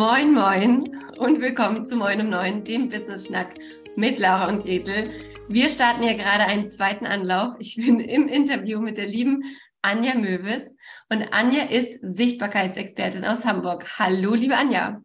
Moin, 0.00 0.32
moin 0.32 0.98
und 1.18 1.42
willkommen 1.42 1.84
zu 1.84 1.94
Moin 1.94 2.22
um 2.22 2.30
Neun, 2.30 2.64
dem 2.64 2.88
Business 2.88 3.26
Schnack 3.26 3.54
mit 3.96 4.18
Laura 4.18 4.48
und 4.48 4.62
Gretel. 4.62 5.12
Wir 5.46 5.68
starten 5.68 6.02
ja 6.02 6.14
gerade 6.14 6.44
einen 6.44 6.70
zweiten 6.70 7.04
Anlauf. 7.04 7.56
Ich 7.58 7.76
bin 7.76 8.00
im 8.00 8.26
Interview 8.26 8.80
mit 8.80 8.96
der 8.96 9.04
lieben 9.04 9.44
Anja 9.82 10.14
Möwes 10.14 10.62
und 11.10 11.34
Anja 11.34 11.64
ist 11.64 11.98
Sichtbarkeitsexpertin 12.00 13.26
aus 13.26 13.44
Hamburg. 13.44 13.98
Hallo, 13.98 14.32
liebe 14.32 14.56
Anja. 14.56 15.02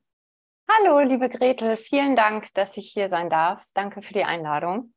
Hallo, 0.71 1.02
liebe 1.02 1.27
Gretel. 1.27 1.75
Vielen 1.75 2.16
Dank, 2.16 2.54
dass 2.54 2.77
ich 2.77 2.93
hier 2.93 3.09
sein 3.09 3.30
darf. 3.30 3.66
Danke 3.73 4.02
für 4.02 4.14
die 4.14 4.23
Einladung. 4.23 4.93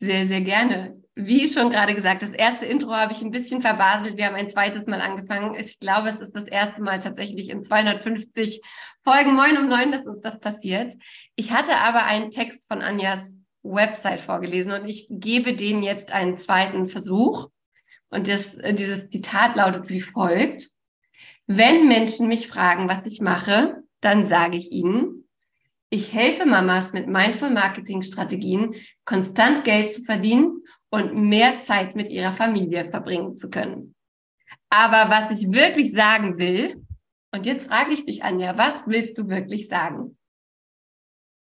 Sehr, 0.00 0.26
sehr 0.26 0.40
gerne. 0.40 0.98
Wie 1.14 1.50
schon 1.50 1.68
gerade 1.68 1.94
gesagt, 1.94 2.22
das 2.22 2.32
erste 2.32 2.64
Intro 2.64 2.92
habe 2.92 3.12
ich 3.12 3.20
ein 3.20 3.30
bisschen 3.30 3.60
verbaselt. 3.60 4.16
Wir 4.16 4.26
haben 4.26 4.34
ein 4.34 4.48
zweites 4.48 4.86
Mal 4.86 5.02
angefangen. 5.02 5.54
Ich 5.54 5.78
glaube, 5.78 6.08
es 6.08 6.20
ist 6.20 6.34
das 6.34 6.46
erste 6.46 6.80
Mal 6.80 7.00
tatsächlich 7.00 7.50
in 7.50 7.64
250 7.64 8.62
Folgen 9.04 9.34
Moin 9.34 9.58
um 9.58 9.68
neun, 9.68 9.92
dass 9.92 10.06
uns 10.06 10.22
das 10.22 10.40
passiert. 10.40 10.94
Ich 11.36 11.52
hatte 11.52 11.76
aber 11.76 12.04
einen 12.04 12.30
Text 12.30 12.62
von 12.66 12.80
Anjas 12.80 13.20
Website 13.62 14.20
vorgelesen 14.20 14.72
und 14.72 14.88
ich 14.88 15.06
gebe 15.10 15.54
dem 15.54 15.82
jetzt 15.82 16.12
einen 16.12 16.36
zweiten 16.36 16.88
Versuch. 16.88 17.50
Und 18.08 18.26
das, 18.26 18.56
dieses 18.72 19.10
Zitat 19.10 19.56
lautet 19.56 19.90
wie 19.90 20.00
folgt. 20.00 20.70
Wenn 21.46 21.88
Menschen 21.88 22.28
mich 22.28 22.48
fragen, 22.48 22.88
was 22.88 23.04
ich 23.04 23.20
mache, 23.20 23.82
dann 24.00 24.26
sage 24.26 24.56
ich 24.56 24.72
ihnen, 24.72 25.19
ich 25.90 26.14
helfe 26.14 26.46
Mamas 26.46 26.92
mit 26.92 27.08
Mindful 27.08 27.50
Marketing 27.50 28.02
Strategien, 28.02 28.76
konstant 29.04 29.64
Geld 29.64 29.92
zu 29.92 30.04
verdienen 30.04 30.62
und 30.90 31.14
mehr 31.14 31.64
Zeit 31.64 31.96
mit 31.96 32.10
ihrer 32.10 32.32
Familie 32.32 32.88
verbringen 32.90 33.36
zu 33.36 33.50
können. 33.50 33.94
Aber 34.70 35.10
was 35.10 35.32
ich 35.32 35.50
wirklich 35.50 35.92
sagen 35.92 36.38
will, 36.38 36.86
und 37.32 37.44
jetzt 37.44 37.66
frage 37.66 37.92
ich 37.92 38.06
dich, 38.06 38.22
Anja, 38.22 38.56
was 38.56 38.74
willst 38.86 39.18
du 39.18 39.28
wirklich 39.28 39.68
sagen? 39.68 40.16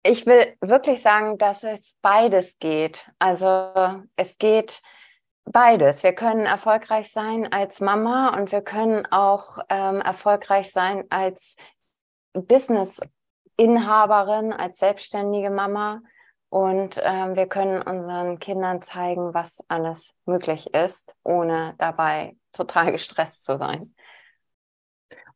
Ich 0.04 0.26
will 0.26 0.56
wirklich 0.62 1.02
sagen, 1.02 1.38
dass 1.38 1.64
es 1.64 1.96
beides 2.02 2.58
geht. 2.60 3.08
Also 3.20 3.74
es 4.16 4.38
geht 4.38 4.82
beides. 5.46 6.04
Wir 6.04 6.14
können 6.14 6.46
erfolgreich 6.46 7.12
sein 7.12 7.52
als 7.52 7.82
Mama 7.82 8.36
und 8.36 8.52
wir 8.52 8.62
können 8.62 9.06
auch 9.08 9.60
ähm, 9.70 10.02
erfolgreich 10.02 10.72
sein 10.72 11.06
als 11.10 11.56
Business 12.34 13.00
Inhaberin, 13.60 14.54
als 14.54 14.80
selbstständige 14.80 15.50
Mama. 15.50 16.02
Und 16.50 17.00
ähm, 17.04 17.36
wir 17.36 17.46
können 17.46 17.82
unseren 17.82 18.40
Kindern 18.40 18.82
zeigen, 18.82 19.34
was 19.34 19.64
alles 19.68 20.14
möglich 20.26 20.74
ist, 20.74 21.14
ohne 21.24 21.76
dabei 21.78 22.38
total 22.54 22.92
gestresst 22.92 23.46
zu 23.46 23.58
sein. 23.58 23.94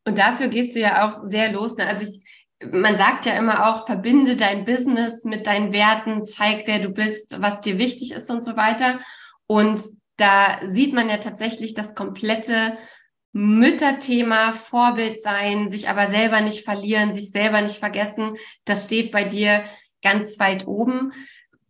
Und 0.06 0.18
dafür 0.18 0.48
gehst 0.48 0.76
du 0.76 0.80
ja 0.80 1.06
auch 1.06 1.24
sehr 1.30 1.52
los. 1.52 1.76
Ne? 1.76 1.86
Also 1.86 2.10
ich, 2.10 2.24
man 2.72 2.98
sagt 2.98 3.26
ja 3.26 3.34
immer 3.34 3.68
auch, 3.68 3.86
verbinde 3.86 4.38
dein 4.38 4.66
Business 4.66 5.24
mit 5.24 5.46
deinen 5.46 5.74
Werten, 5.74 6.26
zeig, 6.26 6.64
wer 6.66 6.80
du 6.80 6.90
bist, 6.90 7.40
was 7.42 7.62
dir 7.62 7.78
wichtig 7.78 8.14
ist 8.14 8.30
und 8.30 8.42
so 8.42 8.56
weiter. 8.56 9.00
Und 9.48 9.82
da 10.18 10.60
sieht 10.68 10.94
man 10.94 11.10
ja 11.10 11.18
tatsächlich 11.18 11.74
das 11.74 11.94
komplette 11.94 12.78
Mütterthema, 13.34 14.54
Vorbild 14.54 15.22
sein, 15.22 15.70
sich 15.70 15.90
aber 15.90 16.08
selber 16.08 16.42
nicht 16.42 16.64
verlieren, 16.64 17.14
sich 17.14 17.32
selber 17.32 17.62
nicht 17.62 17.78
vergessen, 17.78 18.38
das 18.64 18.86
steht 18.86 19.12
bei 19.12 19.26
dir 19.26 19.64
ganz 20.04 20.40
weit 20.40 20.68
oben. 20.68 21.14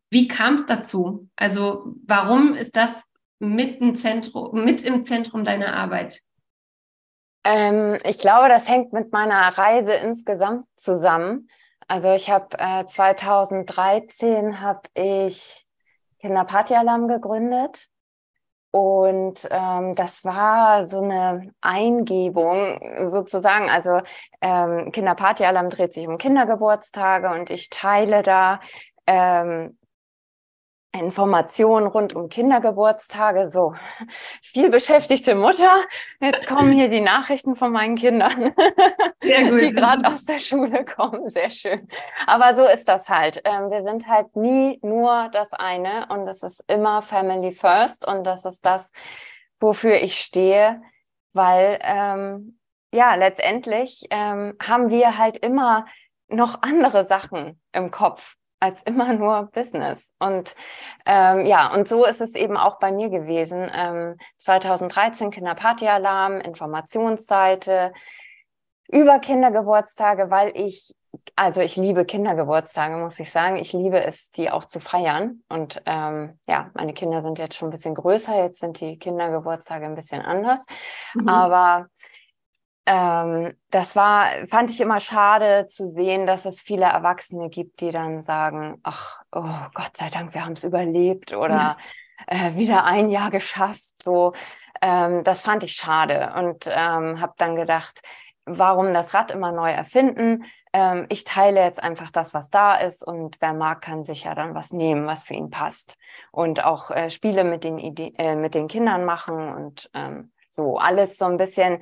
Wie 0.09 0.27
kam 0.27 0.55
es 0.55 0.65
dazu? 0.65 1.29
Also 1.35 1.95
warum 2.05 2.53
ist 2.53 2.75
das 2.75 2.91
mit 3.39 3.79
im 3.79 3.95
Zentrum, 3.95 4.63
mit 4.63 4.83
im 4.83 5.05
Zentrum 5.05 5.45
deiner 5.45 5.73
Arbeit? 5.73 6.21
Ähm, 7.45 7.97
ich 8.03 8.19
glaube, 8.19 8.49
das 8.49 8.67
hängt 8.67 8.93
mit 8.93 9.11
meiner 9.11 9.57
Reise 9.57 9.93
insgesamt 9.93 10.65
zusammen. 10.75 11.49
Also 11.87 12.13
ich 12.13 12.29
habe 12.29 12.57
äh, 12.59 12.85
2013 12.85 14.59
habe 14.59 14.81
ich 14.93 15.65
Kinderparty-Alarm 16.19 17.07
gegründet 17.07 17.89
und 18.73 19.47
ähm, 19.51 19.93
das 19.93 20.25
war 20.25 20.87
so 20.87 20.99
eine 20.99 21.53
Eingebung 21.61 22.79
sozusagen. 23.07 23.69
Also 23.69 24.01
ähm, 24.41 24.91
Kinderparty-Alarm 24.91 25.69
dreht 25.69 25.93
sich 25.93 26.07
um 26.07 26.17
Kindergeburtstage 26.17 27.29
und 27.29 27.51
ich 27.51 27.69
teile 27.69 28.23
da 28.23 28.59
ähm, 29.05 29.77
Informationen 30.93 31.87
rund 31.87 32.15
um 32.15 32.29
Kindergeburtstage, 32.29 33.49
so 33.49 33.73
viel 34.43 34.69
beschäftigte 34.69 35.33
Mutter. 35.33 35.83
Jetzt 36.21 36.45
kommen 36.45 36.71
hier 36.71 36.87
die 36.87 37.01
Nachrichten 37.01 37.55
von 37.55 37.71
meinen 37.71 37.95
Kindern, 37.95 38.53
die 39.23 39.73
gerade 39.73 40.07
aus 40.07 40.23
der 40.23 40.37
Schule 40.37 40.85
kommen. 40.85 41.29
Sehr 41.31 41.49
schön. 41.49 41.87
Aber 42.27 42.55
so 42.55 42.65
ist 42.67 42.87
das 42.87 43.09
halt. 43.09 43.41
Ähm, 43.43 43.71
wir 43.71 43.83
sind 43.83 44.07
halt 44.07 44.35
nie 44.35 44.79
nur 44.83 45.29
das 45.33 45.53
eine 45.53 46.05
und 46.09 46.27
es 46.27 46.43
ist 46.43 46.63
immer 46.67 47.01
Family 47.01 47.51
First 47.51 48.07
und 48.07 48.23
das 48.23 48.45
ist 48.45 48.63
das, 48.63 48.91
wofür 49.59 49.95
ich 49.95 50.19
stehe, 50.19 50.79
weil 51.33 51.79
ähm, 51.81 52.59
ja 52.93 53.15
letztendlich 53.15 54.05
ähm, 54.11 54.55
haben 54.61 54.91
wir 54.91 55.17
halt 55.17 55.37
immer 55.37 55.87
noch 56.27 56.61
andere 56.61 57.03
Sachen 57.03 57.59
im 57.71 57.89
Kopf 57.89 58.35
als 58.63 58.81
immer 58.83 59.13
nur 59.13 59.49
Business. 59.51 60.09
Und 60.19 60.55
ähm, 61.05 61.45
ja, 61.45 61.73
und 61.73 61.85
so 61.85 62.05
ist 62.05 62.21
es 62.21 62.33
eben 62.33 62.55
auch 62.55 62.79
bei 62.79 62.93
mir 62.93 63.09
gewesen. 63.09 63.69
Ähm, 63.75 64.15
2013 64.37 65.31
Kinderpartyalarm, 65.31 66.39
Informationsseite 66.39 67.91
über 68.89 69.19
Kindergeburtstage, 69.19 70.29
weil 70.29 70.53
ich, 70.55 70.95
also 71.35 71.59
ich 71.59 71.75
liebe 71.75 72.05
Kindergeburtstage, 72.05 72.95
muss 72.95 73.19
ich 73.19 73.31
sagen. 73.31 73.57
Ich 73.57 73.73
liebe 73.73 74.01
es, 74.01 74.31
die 74.31 74.49
auch 74.49 74.63
zu 74.63 74.79
feiern. 74.79 75.43
Und 75.49 75.81
ähm, 75.85 76.39
ja, 76.47 76.71
meine 76.73 76.93
Kinder 76.93 77.21
sind 77.21 77.39
jetzt 77.39 77.57
schon 77.57 77.67
ein 77.67 77.71
bisschen 77.71 77.95
größer, 77.95 78.43
jetzt 78.43 78.61
sind 78.61 78.79
die 78.79 78.97
Kindergeburtstage 78.97 79.85
ein 79.85 79.95
bisschen 79.95 80.21
anders. 80.21 80.65
Mhm. 81.15 81.27
Aber 81.27 81.87
ähm, 82.85 83.53
das 83.69 83.95
war, 83.95 84.27
fand 84.47 84.69
ich 84.69 84.81
immer 84.81 84.99
schade 84.99 85.67
zu 85.69 85.87
sehen, 85.87 86.25
dass 86.25 86.45
es 86.45 86.61
viele 86.61 86.85
Erwachsene 86.85 87.49
gibt, 87.49 87.79
die 87.79 87.91
dann 87.91 88.21
sagen, 88.21 88.79
ach, 88.83 89.21
oh 89.31 89.49
Gott 89.73 89.95
sei 89.95 90.09
Dank, 90.09 90.33
wir 90.33 90.43
haben 90.43 90.53
es 90.53 90.63
überlebt 90.63 91.33
oder 91.33 91.77
ja. 92.29 92.47
äh, 92.47 92.55
wieder 92.55 92.83
ein 92.83 93.09
Jahr 93.09 93.31
geschafft. 93.31 94.01
So, 94.01 94.33
ähm, 94.81 95.23
das 95.23 95.41
fand 95.41 95.63
ich 95.63 95.73
schade 95.73 96.33
und 96.37 96.67
ähm, 96.67 97.21
habe 97.21 97.33
dann 97.37 97.55
gedacht, 97.55 98.01
warum 98.45 98.93
das 98.93 99.13
Rad 99.13 99.31
immer 99.31 99.53
neu 99.53 99.71
erfinden? 99.71 100.43
Ähm, 100.73 101.05
ich 101.07 101.23
teile 101.23 101.61
jetzt 101.61 101.81
einfach 101.81 102.09
das, 102.09 102.33
was 102.33 102.49
da 102.49 102.75
ist 102.75 103.05
und 103.05 103.37
wer 103.39 103.53
mag, 103.53 103.81
kann 103.81 104.03
sich 104.03 104.23
ja 104.23 104.35
dann 104.35 104.55
was 104.55 104.73
nehmen, 104.73 105.05
was 105.05 105.23
für 105.23 105.35
ihn 105.35 105.49
passt 105.49 105.95
und 106.31 106.63
auch 106.65 106.91
äh, 106.91 107.09
Spiele 107.09 107.45
mit 107.45 107.63
den 107.63 107.79
Ide 107.79 108.11
äh, 108.17 108.35
mit 108.35 108.55
den 108.55 108.67
Kindern 108.67 109.05
machen 109.05 109.53
und 109.53 109.89
ähm, 109.93 110.31
so 110.49 110.77
alles 110.77 111.17
so 111.17 111.25
ein 111.25 111.37
bisschen 111.37 111.79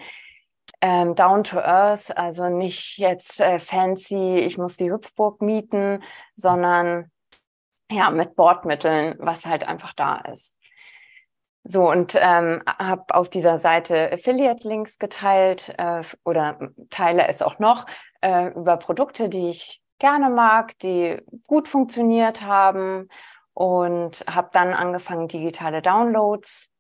ähm, 0.82 1.16
down 1.16 1.44
to 1.44 1.60
earth, 1.60 2.16
also 2.18 2.50
nicht 2.50 2.98
jetzt 2.98 3.40
äh, 3.40 3.60
fancy, 3.60 4.40
ich 4.40 4.58
muss 4.58 4.78
die 4.78 4.92
Hüpfburg 4.92 5.42
mieten, 5.42 6.04
sondern 6.36 7.12
ja, 7.92 8.10
mit 8.10 8.36
Bordmitteln, 8.36 9.16
was 9.20 9.46
halt 9.46 9.68
einfach 9.68 9.94
da 9.94 10.18
ist. 10.18 10.56
So, 11.64 11.90
und 11.92 12.16
ähm, 12.20 12.64
habe 12.66 13.14
auf 13.14 13.30
dieser 13.30 13.60
Seite 13.60 14.12
Affiliate-Links 14.12 14.98
geteilt 14.98 15.74
äh, 15.78 16.02
oder 16.24 16.72
teile 16.90 17.28
es 17.28 17.44
auch 17.44 17.60
noch 17.60 17.86
äh, 18.22 18.48
über 18.54 18.78
Produkte, 18.78 19.30
die 19.30 19.50
ich 19.50 19.82
gerne 20.00 20.32
mag, 20.32 20.80
die 20.80 21.22
gut 21.46 21.68
funktioniert 21.68 22.42
haben 22.42 23.10
und 23.54 24.26
habe 24.28 24.50
dann 24.54 24.74
angefangen, 24.74 25.28
digitale 25.28 25.84
Downloads 25.84 26.71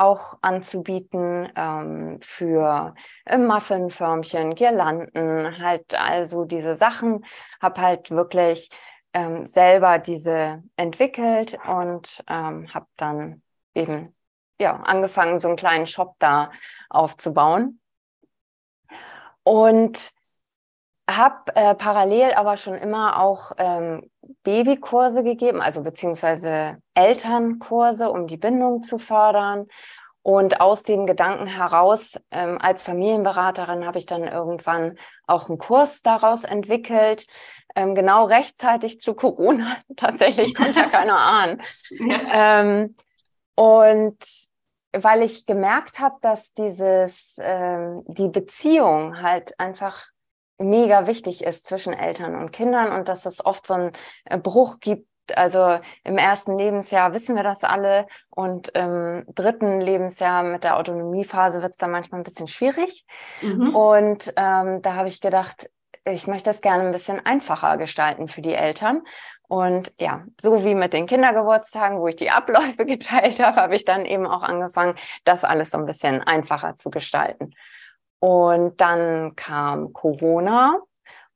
auch 0.00 0.38
anzubieten 0.40 1.52
ähm, 1.54 2.18
für 2.22 2.94
äh, 3.26 3.36
Muffinförmchen, 3.36 4.54
Girlanden, 4.54 5.58
halt 5.58 5.94
also 5.94 6.46
diese 6.46 6.74
Sachen. 6.74 7.24
Habe 7.60 7.80
halt 7.82 8.10
wirklich 8.10 8.70
ähm, 9.12 9.46
selber 9.46 9.98
diese 9.98 10.62
entwickelt 10.76 11.58
und 11.68 12.24
ähm, 12.28 12.72
habe 12.72 12.86
dann 12.96 13.42
eben 13.74 14.16
ja 14.58 14.74
angefangen, 14.76 15.38
so 15.38 15.48
einen 15.48 15.58
kleinen 15.58 15.86
Shop 15.86 16.14
da 16.18 16.50
aufzubauen. 16.88 17.80
Und 19.42 20.12
habe 21.16 21.54
äh, 21.54 21.74
parallel 21.74 22.32
aber 22.32 22.56
schon 22.56 22.74
immer 22.74 23.20
auch 23.20 23.52
ähm, 23.58 24.10
Babykurse 24.42 25.22
gegeben, 25.22 25.60
also 25.60 25.82
beziehungsweise 25.82 26.78
Elternkurse, 26.94 28.10
um 28.10 28.26
die 28.26 28.36
Bindung 28.36 28.82
zu 28.82 28.98
fördern. 28.98 29.66
Und 30.22 30.60
aus 30.60 30.82
dem 30.82 31.06
Gedanken 31.06 31.46
heraus, 31.46 32.20
ähm, 32.30 32.58
als 32.60 32.82
Familienberaterin, 32.82 33.86
habe 33.86 33.96
ich 33.96 34.04
dann 34.04 34.24
irgendwann 34.24 34.98
auch 35.26 35.48
einen 35.48 35.56
Kurs 35.56 36.02
daraus 36.02 36.44
entwickelt, 36.44 37.26
ähm, 37.74 37.94
genau 37.94 38.26
rechtzeitig 38.26 39.00
zu 39.00 39.14
Corona. 39.14 39.78
Tatsächlich 39.96 40.54
konnte 40.54 40.80
ja 40.80 40.88
keiner 40.88 41.18
ahnen. 41.18 41.62
Ähm, 42.32 42.96
und 43.54 44.18
weil 44.92 45.22
ich 45.22 45.46
gemerkt 45.46 45.98
habe, 46.00 46.16
dass 46.20 46.52
dieses, 46.54 47.36
ähm, 47.40 48.02
die 48.06 48.28
Beziehung 48.28 49.22
halt 49.22 49.58
einfach 49.58 50.06
mega 50.60 51.06
wichtig 51.06 51.42
ist 51.42 51.66
zwischen 51.66 51.92
Eltern 51.92 52.36
und 52.36 52.52
Kindern 52.52 52.92
und 52.92 53.08
dass 53.08 53.26
es 53.26 53.44
oft 53.44 53.66
so 53.66 53.74
einen 53.74 53.92
äh, 54.24 54.38
Bruch 54.38 54.78
gibt. 54.80 55.08
Also 55.34 55.78
im 56.02 56.18
ersten 56.18 56.58
Lebensjahr 56.58 57.12
wissen 57.14 57.36
wir 57.36 57.44
das 57.44 57.62
alle 57.62 58.06
und 58.30 58.68
im 58.68 59.24
dritten 59.34 59.80
Lebensjahr 59.80 60.42
mit 60.42 60.64
der 60.64 60.76
Autonomiephase 60.76 61.62
wird 61.62 61.72
es 61.72 61.78
dann 61.78 61.92
manchmal 61.92 62.20
ein 62.20 62.24
bisschen 62.24 62.48
schwierig. 62.48 63.04
Mhm. 63.40 63.74
Und 63.74 64.32
ähm, 64.36 64.82
da 64.82 64.94
habe 64.94 65.06
ich 65.06 65.20
gedacht, 65.20 65.70
ich 66.04 66.26
möchte 66.26 66.50
das 66.50 66.60
gerne 66.60 66.84
ein 66.84 66.92
bisschen 66.92 67.24
einfacher 67.24 67.76
gestalten 67.76 68.26
für 68.26 68.42
die 68.42 68.54
Eltern. 68.54 69.02
Und 69.50 69.92
ja, 69.98 70.24
so 70.40 70.64
wie 70.64 70.74
mit 70.76 70.92
den 70.92 71.06
Kindergeburtstagen, 71.06 71.98
wo 71.98 72.06
ich 72.06 72.16
die 72.16 72.30
Abläufe 72.30 72.86
geteilt 72.86 73.40
habe, 73.40 73.56
habe 73.56 73.74
ich 73.74 73.84
dann 73.84 74.06
eben 74.06 74.26
auch 74.26 74.42
angefangen, 74.42 74.94
das 75.24 75.44
alles 75.44 75.70
so 75.70 75.78
ein 75.78 75.86
bisschen 75.86 76.22
einfacher 76.22 76.76
zu 76.76 76.90
gestalten. 76.90 77.52
Und 78.20 78.80
dann 78.80 79.34
kam 79.34 79.92
Corona 79.92 80.78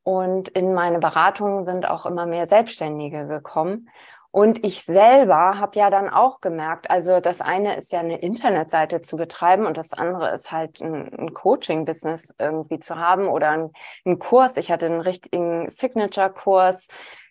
und 0.02 0.48
in 0.48 0.74
meine 0.74 0.98
Beratungen 0.98 1.64
sind 1.64 1.88
auch 1.88 2.06
immer 2.06 2.26
mehr 2.26 2.46
Selbstständige 2.46 3.26
gekommen. 3.26 3.88
Und 4.30 4.66
ich 4.66 4.82
selber 4.82 5.60
habe 5.60 5.78
ja 5.78 5.90
dann 5.90 6.10
auch 6.10 6.40
gemerkt, 6.40 6.90
also 6.90 7.20
das 7.20 7.40
eine 7.40 7.76
ist 7.76 7.92
ja 7.92 8.00
eine 8.00 8.18
Internetseite 8.18 9.00
zu 9.00 9.16
betreiben 9.16 9.64
und 9.64 9.76
das 9.76 9.92
andere 9.92 10.34
ist 10.34 10.50
halt 10.50 10.80
ein, 10.80 11.08
ein 11.16 11.32
Coaching-Business 11.32 12.34
irgendwie 12.36 12.80
zu 12.80 12.96
haben 12.96 13.28
oder 13.28 13.50
ein, 13.50 13.70
ein 14.04 14.18
Kurs. 14.18 14.56
Ich 14.56 14.72
hatte 14.72 14.86
einen 14.86 15.00
richtigen 15.00 15.70
Signature-Kurs 15.70 16.88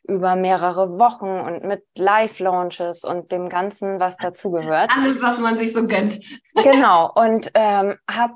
über 0.07 0.37
mehrere 0.37 0.97
Wochen 0.97 1.27
und 1.27 1.65
mit 1.65 1.83
Live-Launches 1.97 3.03
und 3.03 3.33
dem 3.33 3.49
Ganzen, 3.49 3.99
was 3.99 4.15
dazugehört. 4.15 4.91
Alles, 4.97 5.21
was 5.21 5.37
man 5.39 5.57
sich 5.57 5.73
so 5.73 5.85
gönnt. 5.85 6.19
Genau. 6.55 7.11
Und 7.13 7.51
ähm, 7.53 7.97
habe 8.09 8.33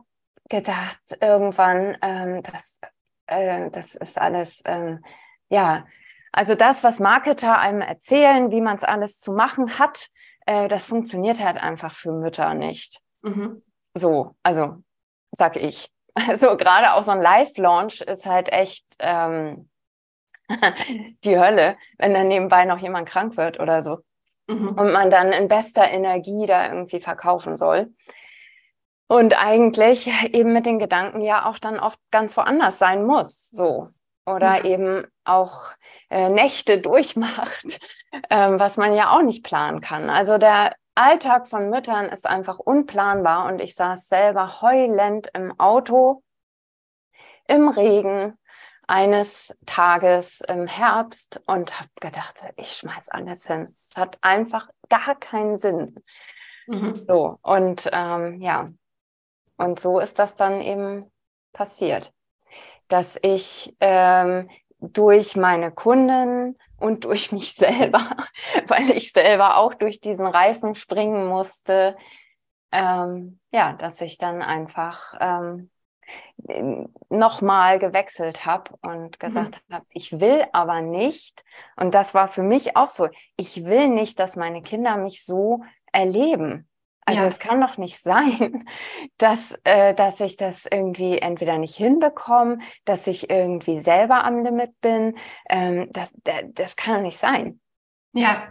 gedacht, 0.49 0.99
irgendwann, 1.21 1.97
ähm, 2.01 2.43
das, 2.43 2.79
äh, 3.27 3.69
das 3.71 3.95
ist 3.95 4.19
alles, 4.19 4.61
ähm, 4.65 5.03
ja, 5.49 5.85
also 6.31 6.55
das, 6.55 6.83
was 6.83 6.99
Marketer 6.99 7.57
einem 7.57 7.81
erzählen, 7.81 8.51
wie 8.51 8.61
man 8.61 8.75
es 8.75 8.83
alles 8.83 9.19
zu 9.19 9.31
machen 9.31 9.79
hat, 9.79 10.09
äh, 10.45 10.67
das 10.67 10.85
funktioniert 10.85 11.43
halt 11.43 11.57
einfach 11.57 11.93
für 11.93 12.11
Mütter 12.11 12.53
nicht. 12.53 12.99
Mhm. 13.21 13.63
So, 13.93 14.35
also 14.43 14.83
sag 15.31 15.55
ich. 15.55 15.89
Also 16.27 16.57
gerade 16.57 16.93
auch 16.93 17.03
so 17.03 17.11
ein 17.11 17.21
Live-Launch 17.21 18.01
ist 18.01 18.25
halt 18.25 18.49
echt 18.49 18.83
ähm, 18.97 19.69
die 21.23 21.37
Hölle, 21.37 21.77
wenn 21.99 22.15
dann 22.15 22.27
nebenbei 22.27 22.65
noch 22.65 22.79
jemand 22.79 23.07
krank 23.07 23.37
wird 23.37 23.59
oder 23.59 23.83
so. 23.83 23.99
Mhm. 24.47 24.69
Und 24.69 24.93
man 24.93 25.11
dann 25.11 25.31
in 25.31 25.47
bester 25.47 25.87
Energie 25.87 26.47
da 26.47 26.69
irgendwie 26.69 27.01
verkaufen 27.01 27.55
soll. 27.55 27.93
Und 29.07 29.41
eigentlich 29.41 30.09
eben 30.33 30.51
mit 30.51 30.65
den 30.65 30.79
Gedanken 30.79 31.21
ja 31.21 31.45
auch 31.45 31.59
dann 31.59 31.79
oft 31.79 31.99
ganz 32.11 32.35
woanders 32.35 32.77
sein 32.77 33.05
muss. 33.05 33.49
So 33.49 33.89
oder 34.27 34.59
mhm. 34.59 34.65
eben 34.65 35.07
auch 35.23 35.71
äh, 36.09 36.29
Nächte 36.29 36.81
durchmacht, 36.81 37.79
ähm, 38.29 38.59
was 38.59 38.77
man 38.77 38.93
ja 38.93 39.15
auch 39.15 39.21
nicht 39.21 39.43
planen 39.43 39.81
kann. 39.81 40.09
Also 40.09 40.37
der 40.37 40.75
Alltag 40.95 41.47
von 41.47 41.69
Müttern 41.69 42.07
ist 42.09 42.27
einfach 42.27 42.59
unplanbar 42.59 43.45
und 43.47 43.61
ich 43.61 43.75
saß 43.75 44.07
selber 44.07 44.61
heulend 44.61 45.29
im 45.33 45.57
Auto 45.59 46.23
im 47.47 47.69
Regen 47.69 48.37
eines 48.87 49.55
Tages 49.65 50.41
im 50.41 50.67
Herbst 50.67 51.41
und 51.45 51.79
habe 51.79 51.89
gedacht, 52.01 52.35
ich 52.57 52.73
schmeiß 52.73 53.09
alles 53.09 53.47
hin. 53.47 53.75
Es 53.85 53.95
hat 53.95 54.17
einfach 54.21 54.69
gar 54.89 55.15
keinen 55.15 55.57
Sinn. 55.57 55.95
Mhm. 56.67 56.95
So 56.95 57.37
und 57.41 57.89
ähm, 57.93 58.41
ja, 58.41 58.65
und 59.57 59.79
so 59.79 59.99
ist 59.99 60.19
das 60.19 60.35
dann 60.35 60.61
eben 60.61 61.11
passiert 61.53 62.13
dass 62.87 63.17
ich 63.21 63.75
ähm, 63.79 64.49
durch 64.79 65.35
meine 65.35 65.71
Kunden 65.71 66.57
und 66.79 67.05
durch 67.05 67.31
mich 67.31 67.55
selber, 67.55 68.01
weil 68.67 68.89
ich 68.91 69.11
selber 69.11 69.57
auch 69.57 69.73
durch 69.73 69.99
diesen 69.99 70.27
Reifen 70.27 70.75
springen 70.75 71.27
musste, 71.27 71.97
ähm, 72.71 73.39
ja, 73.51 73.73
dass 73.73 74.01
ich 74.01 74.17
dann 74.17 74.41
einfach 74.41 75.15
ähm, 75.19 75.71
nochmal 77.09 77.79
gewechselt 77.79 78.45
habe 78.45 78.71
und 78.81 79.19
gesagt 79.19 79.61
mhm. 79.67 79.73
habe, 79.73 79.85
ich 79.89 80.19
will 80.19 80.45
aber 80.53 80.81
nicht, 80.81 81.43
und 81.75 81.93
das 81.93 82.13
war 82.13 82.27
für 82.29 82.43
mich 82.43 82.77
auch 82.77 82.87
so, 82.87 83.09
ich 83.35 83.65
will 83.65 83.89
nicht, 83.89 84.19
dass 84.19 84.37
meine 84.37 84.61
Kinder 84.61 84.95
mich 84.95 85.25
so 85.25 85.63
erleben. 85.91 86.69
Also 87.07 87.21
ja. 87.21 87.27
es 87.27 87.39
kann 87.39 87.61
doch 87.61 87.77
nicht 87.77 88.01
sein, 88.01 88.67
dass, 89.17 89.57
äh, 89.63 89.95
dass 89.95 90.19
ich 90.19 90.35
das 90.35 90.67
irgendwie 90.69 91.19
entweder 91.19 91.57
nicht 91.57 91.75
hinbekomme, 91.75 92.59
dass 92.83 93.07
ich 93.07 93.29
irgendwie 93.29 93.79
selber 93.79 94.25
am 94.25 94.43
Limit 94.43 94.79
bin. 94.81 95.15
Ähm, 95.49 95.87
das, 95.93 96.13
das 96.53 96.75
kann 96.75 96.95
doch 96.95 97.01
nicht 97.03 97.17
sein. 97.17 97.61
Ja, 98.11 98.49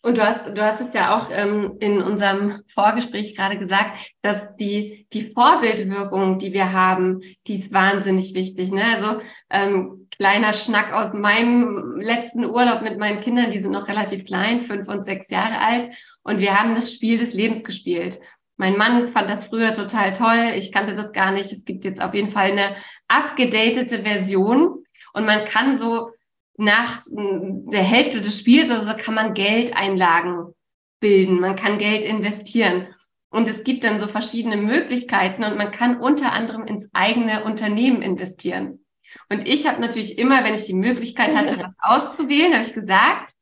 und 0.00 0.16
du 0.16 0.24
hast, 0.26 0.46
du 0.56 0.62
hast 0.62 0.80
es 0.80 0.94
ja 0.94 1.16
auch 1.16 1.28
ähm, 1.30 1.76
in 1.80 2.00
unserem 2.00 2.62
Vorgespräch 2.68 3.36
gerade 3.36 3.58
gesagt, 3.58 3.98
dass 4.22 4.56
die, 4.58 5.06
die 5.12 5.30
Vorbildwirkung, 5.32 6.38
die 6.38 6.54
wir 6.54 6.72
haben, 6.72 7.20
die 7.46 7.60
ist 7.60 7.72
wahnsinnig 7.74 8.34
wichtig. 8.34 8.72
Ne? 8.72 8.84
Also 8.84 9.20
ähm, 9.50 10.08
kleiner 10.16 10.54
Schnack 10.54 10.92
aus 10.94 11.12
meinem 11.12 11.96
letzten 12.00 12.46
Urlaub 12.46 12.80
mit 12.80 12.98
meinen 12.98 13.20
Kindern, 13.20 13.50
die 13.50 13.60
sind 13.60 13.72
noch 13.72 13.88
relativ 13.88 14.24
klein, 14.24 14.62
fünf 14.62 14.88
und 14.88 15.04
sechs 15.04 15.30
Jahre 15.30 15.58
alt. 15.58 15.90
Und 16.22 16.38
wir 16.38 16.58
haben 16.58 16.74
das 16.74 16.92
Spiel 16.92 17.18
des 17.18 17.34
Lebens 17.34 17.64
gespielt. 17.64 18.20
Mein 18.56 18.76
Mann 18.76 19.08
fand 19.08 19.28
das 19.28 19.44
früher 19.44 19.72
total 19.72 20.12
toll. 20.12 20.52
Ich 20.56 20.72
kannte 20.72 20.94
das 20.94 21.12
gar 21.12 21.32
nicht. 21.32 21.50
Es 21.50 21.64
gibt 21.64 21.84
jetzt 21.84 22.00
auf 22.00 22.14
jeden 22.14 22.30
Fall 22.30 22.52
eine 22.52 22.76
abgedatete 23.08 24.02
Version. 24.02 24.84
Und 25.12 25.26
man 25.26 25.44
kann 25.46 25.78
so 25.78 26.10
nach 26.56 27.00
der 27.06 27.82
Hälfte 27.82 28.20
des 28.20 28.38
Spiels, 28.38 28.70
also 28.70 28.92
kann 28.96 29.14
man 29.14 29.34
Geldeinlagen 29.34 30.54
bilden. 31.00 31.40
Man 31.40 31.56
kann 31.56 31.78
Geld 31.78 32.04
investieren. 32.04 32.88
Und 33.30 33.48
es 33.48 33.64
gibt 33.64 33.84
dann 33.84 33.98
so 33.98 34.06
verschiedene 34.08 34.58
Möglichkeiten 34.58 35.42
und 35.42 35.56
man 35.56 35.72
kann 35.72 35.98
unter 35.98 36.32
anderem 36.32 36.66
ins 36.66 36.88
eigene 36.92 37.44
Unternehmen 37.44 38.02
investieren. 38.02 38.84
Und 39.30 39.48
ich 39.48 39.66
habe 39.66 39.80
natürlich 39.80 40.18
immer, 40.18 40.44
wenn 40.44 40.54
ich 40.54 40.66
die 40.66 40.74
Möglichkeit 40.74 41.34
hatte, 41.34 41.58
was 41.62 41.74
auszuwählen, 41.78 42.52
habe 42.52 42.64
ich 42.64 42.74
gesagt, 42.74 43.32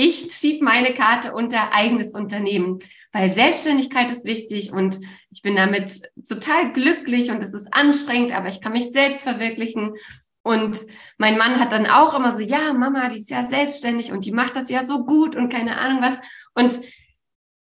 ich 0.00 0.32
schiebe 0.34 0.64
meine 0.64 0.94
Karte 0.94 1.34
unter 1.34 1.72
eigenes 1.72 2.12
Unternehmen, 2.12 2.78
weil 3.12 3.28
Selbstständigkeit 3.28 4.10
ist 4.10 4.24
wichtig 4.24 4.72
und 4.72 4.98
ich 5.30 5.42
bin 5.42 5.56
damit 5.56 6.10
total 6.26 6.72
glücklich 6.72 7.30
und 7.30 7.42
es 7.42 7.52
ist 7.52 7.66
anstrengend, 7.70 8.32
aber 8.32 8.48
ich 8.48 8.62
kann 8.62 8.72
mich 8.72 8.92
selbst 8.92 9.20
verwirklichen. 9.20 9.94
Und 10.42 10.78
mein 11.18 11.36
Mann 11.36 11.60
hat 11.60 11.72
dann 11.72 11.86
auch 11.86 12.14
immer 12.14 12.34
so, 12.34 12.40
ja, 12.40 12.72
Mama, 12.72 13.10
die 13.10 13.18
ist 13.18 13.28
ja 13.28 13.42
selbstständig 13.42 14.10
und 14.10 14.24
die 14.24 14.32
macht 14.32 14.56
das 14.56 14.70
ja 14.70 14.84
so 14.84 15.04
gut 15.04 15.36
und 15.36 15.52
keine 15.52 15.76
Ahnung 15.76 16.00
was. 16.00 16.16
Und 16.54 16.80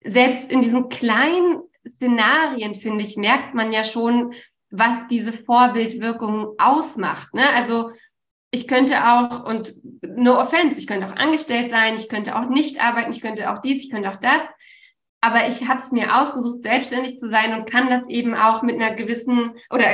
selbst 0.05 0.53
in 0.53 0.63
diesen 0.63 0.89
kleinen 0.89 1.63
Szenarien, 1.97 2.77
finde 2.77 3.03
ich, 3.03 3.17
merkt 3.17 3.53
man 3.55 3.73
ja 3.73 3.83
schon, 3.83 4.33
was 4.71 5.09
diese 5.11 5.33
Vorbildwirkung 5.33 6.55
ausmacht. 6.59 7.35
Ne? 7.35 7.43
Also 7.53 7.91
ich 8.53 8.69
könnte 8.69 9.09
auch, 9.09 9.45
und 9.45 9.75
no 10.03 10.39
offense, 10.39 10.79
ich 10.79 10.87
könnte 10.87 11.09
auch 11.09 11.17
angestellt 11.17 11.71
sein, 11.71 11.95
ich 11.97 12.09
könnte 12.09 12.37
auch 12.37 12.49
nicht 12.49 12.81
arbeiten, 12.81 13.11
ich 13.11 13.23
könnte 13.23 13.51
auch 13.51 13.59
dies, 13.59 13.83
ich 13.83 13.91
könnte 13.91 14.11
auch 14.11 14.17
das. 14.17 14.43
Aber 15.23 15.49
ich 15.49 15.67
habe 15.69 15.81
es 15.81 15.91
mir 15.91 16.15
ausgesucht, 16.15 16.63
selbstständig 16.63 17.19
zu 17.19 17.31
sein 17.31 17.55
und 17.55 17.71
kann 17.71 17.89
das 17.89 18.07
eben 18.09 18.35
auch 18.35 18.63
mit 18.63 18.77
einer 18.77 18.95
gewissen 18.95 19.53
oder 19.71 19.87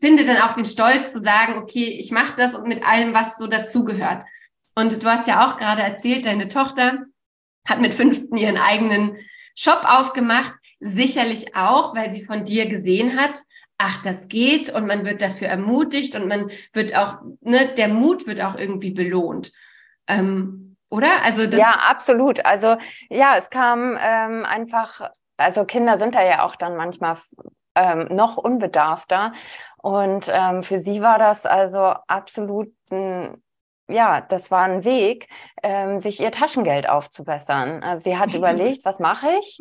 finde 0.00 0.24
dann 0.24 0.38
auch 0.38 0.54
den 0.54 0.66
Stolz 0.66 1.12
zu 1.12 1.22
sagen, 1.22 1.58
okay, 1.58 1.98
ich 1.98 2.12
mache 2.12 2.34
das 2.36 2.54
und 2.54 2.68
mit 2.68 2.84
allem, 2.84 3.12
was 3.12 3.36
so 3.38 3.46
dazugehört. 3.46 4.24
Und 4.74 5.02
du 5.02 5.10
hast 5.10 5.26
ja 5.26 5.46
auch 5.46 5.56
gerade 5.56 5.82
erzählt, 5.82 6.26
deine 6.26 6.48
Tochter 6.48 7.06
hat 7.66 7.80
mit 7.80 7.94
15 7.94 8.36
ihren 8.36 8.56
eigenen 8.56 9.18
Shop 9.56 9.82
aufgemacht, 9.84 10.54
sicherlich 10.78 11.56
auch, 11.56 11.94
weil 11.94 12.12
sie 12.12 12.24
von 12.24 12.44
dir 12.44 12.66
gesehen 12.66 13.20
hat, 13.20 13.42
ach, 13.80 14.02
das 14.02 14.28
geht 14.28 14.68
und 14.68 14.86
man 14.86 15.06
wird 15.06 15.22
dafür 15.22 15.48
ermutigt 15.48 16.14
und 16.14 16.28
man 16.28 16.50
wird 16.74 16.94
auch, 16.94 17.16
ne, 17.40 17.74
der 17.74 17.88
Mut 17.88 18.26
wird 18.26 18.42
auch 18.42 18.54
irgendwie 18.54 18.90
belohnt. 18.90 19.52
Ähm, 20.06 20.76
oder? 20.90 21.22
Also 21.24 21.42
ja, 21.44 21.78
absolut. 21.88 22.44
Also 22.44 22.76
ja, 23.08 23.36
es 23.36 23.48
kam 23.48 23.96
ähm, 23.98 24.44
einfach, 24.44 25.10
also 25.38 25.64
Kinder 25.64 25.98
sind 25.98 26.14
da 26.14 26.22
ja 26.22 26.44
auch 26.44 26.56
dann 26.56 26.76
manchmal 26.76 27.16
ähm, 27.74 28.08
noch 28.10 28.36
unbedarfter. 28.36 29.32
Und 29.78 30.30
ähm, 30.30 30.62
für 30.62 30.80
sie 30.80 31.00
war 31.00 31.18
das 31.18 31.46
also 31.46 31.94
absolut 32.06 32.72
ein 32.90 33.42
ja, 33.88 34.20
das 34.20 34.52
war 34.52 34.62
ein 34.62 34.84
Weg, 34.84 35.26
ähm, 35.64 35.98
sich 35.98 36.20
ihr 36.20 36.30
Taschengeld 36.30 36.88
aufzubessern. 36.88 37.82
Also 37.82 38.04
sie 38.04 38.18
hat 38.18 38.34
überlegt, 38.34 38.84
was 38.84 39.00
mache 39.00 39.32
ich? 39.40 39.58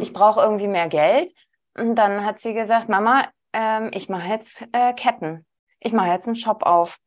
Ich 0.00 0.12
brauche 0.12 0.40
irgendwie 0.40 0.66
mehr 0.66 0.88
Geld. 0.88 1.32
Und 1.76 1.94
dann 1.94 2.24
hat 2.24 2.40
sie 2.40 2.54
gesagt, 2.54 2.88
Mama, 2.88 3.28
ähm, 3.52 3.90
ich 3.92 4.08
mache 4.08 4.28
jetzt 4.28 4.66
äh, 4.72 4.92
Ketten. 4.94 5.46
Ich 5.80 5.92
mache 5.92 6.08
jetzt 6.08 6.26
einen 6.26 6.36
Shop 6.36 6.62
auf. 6.62 6.98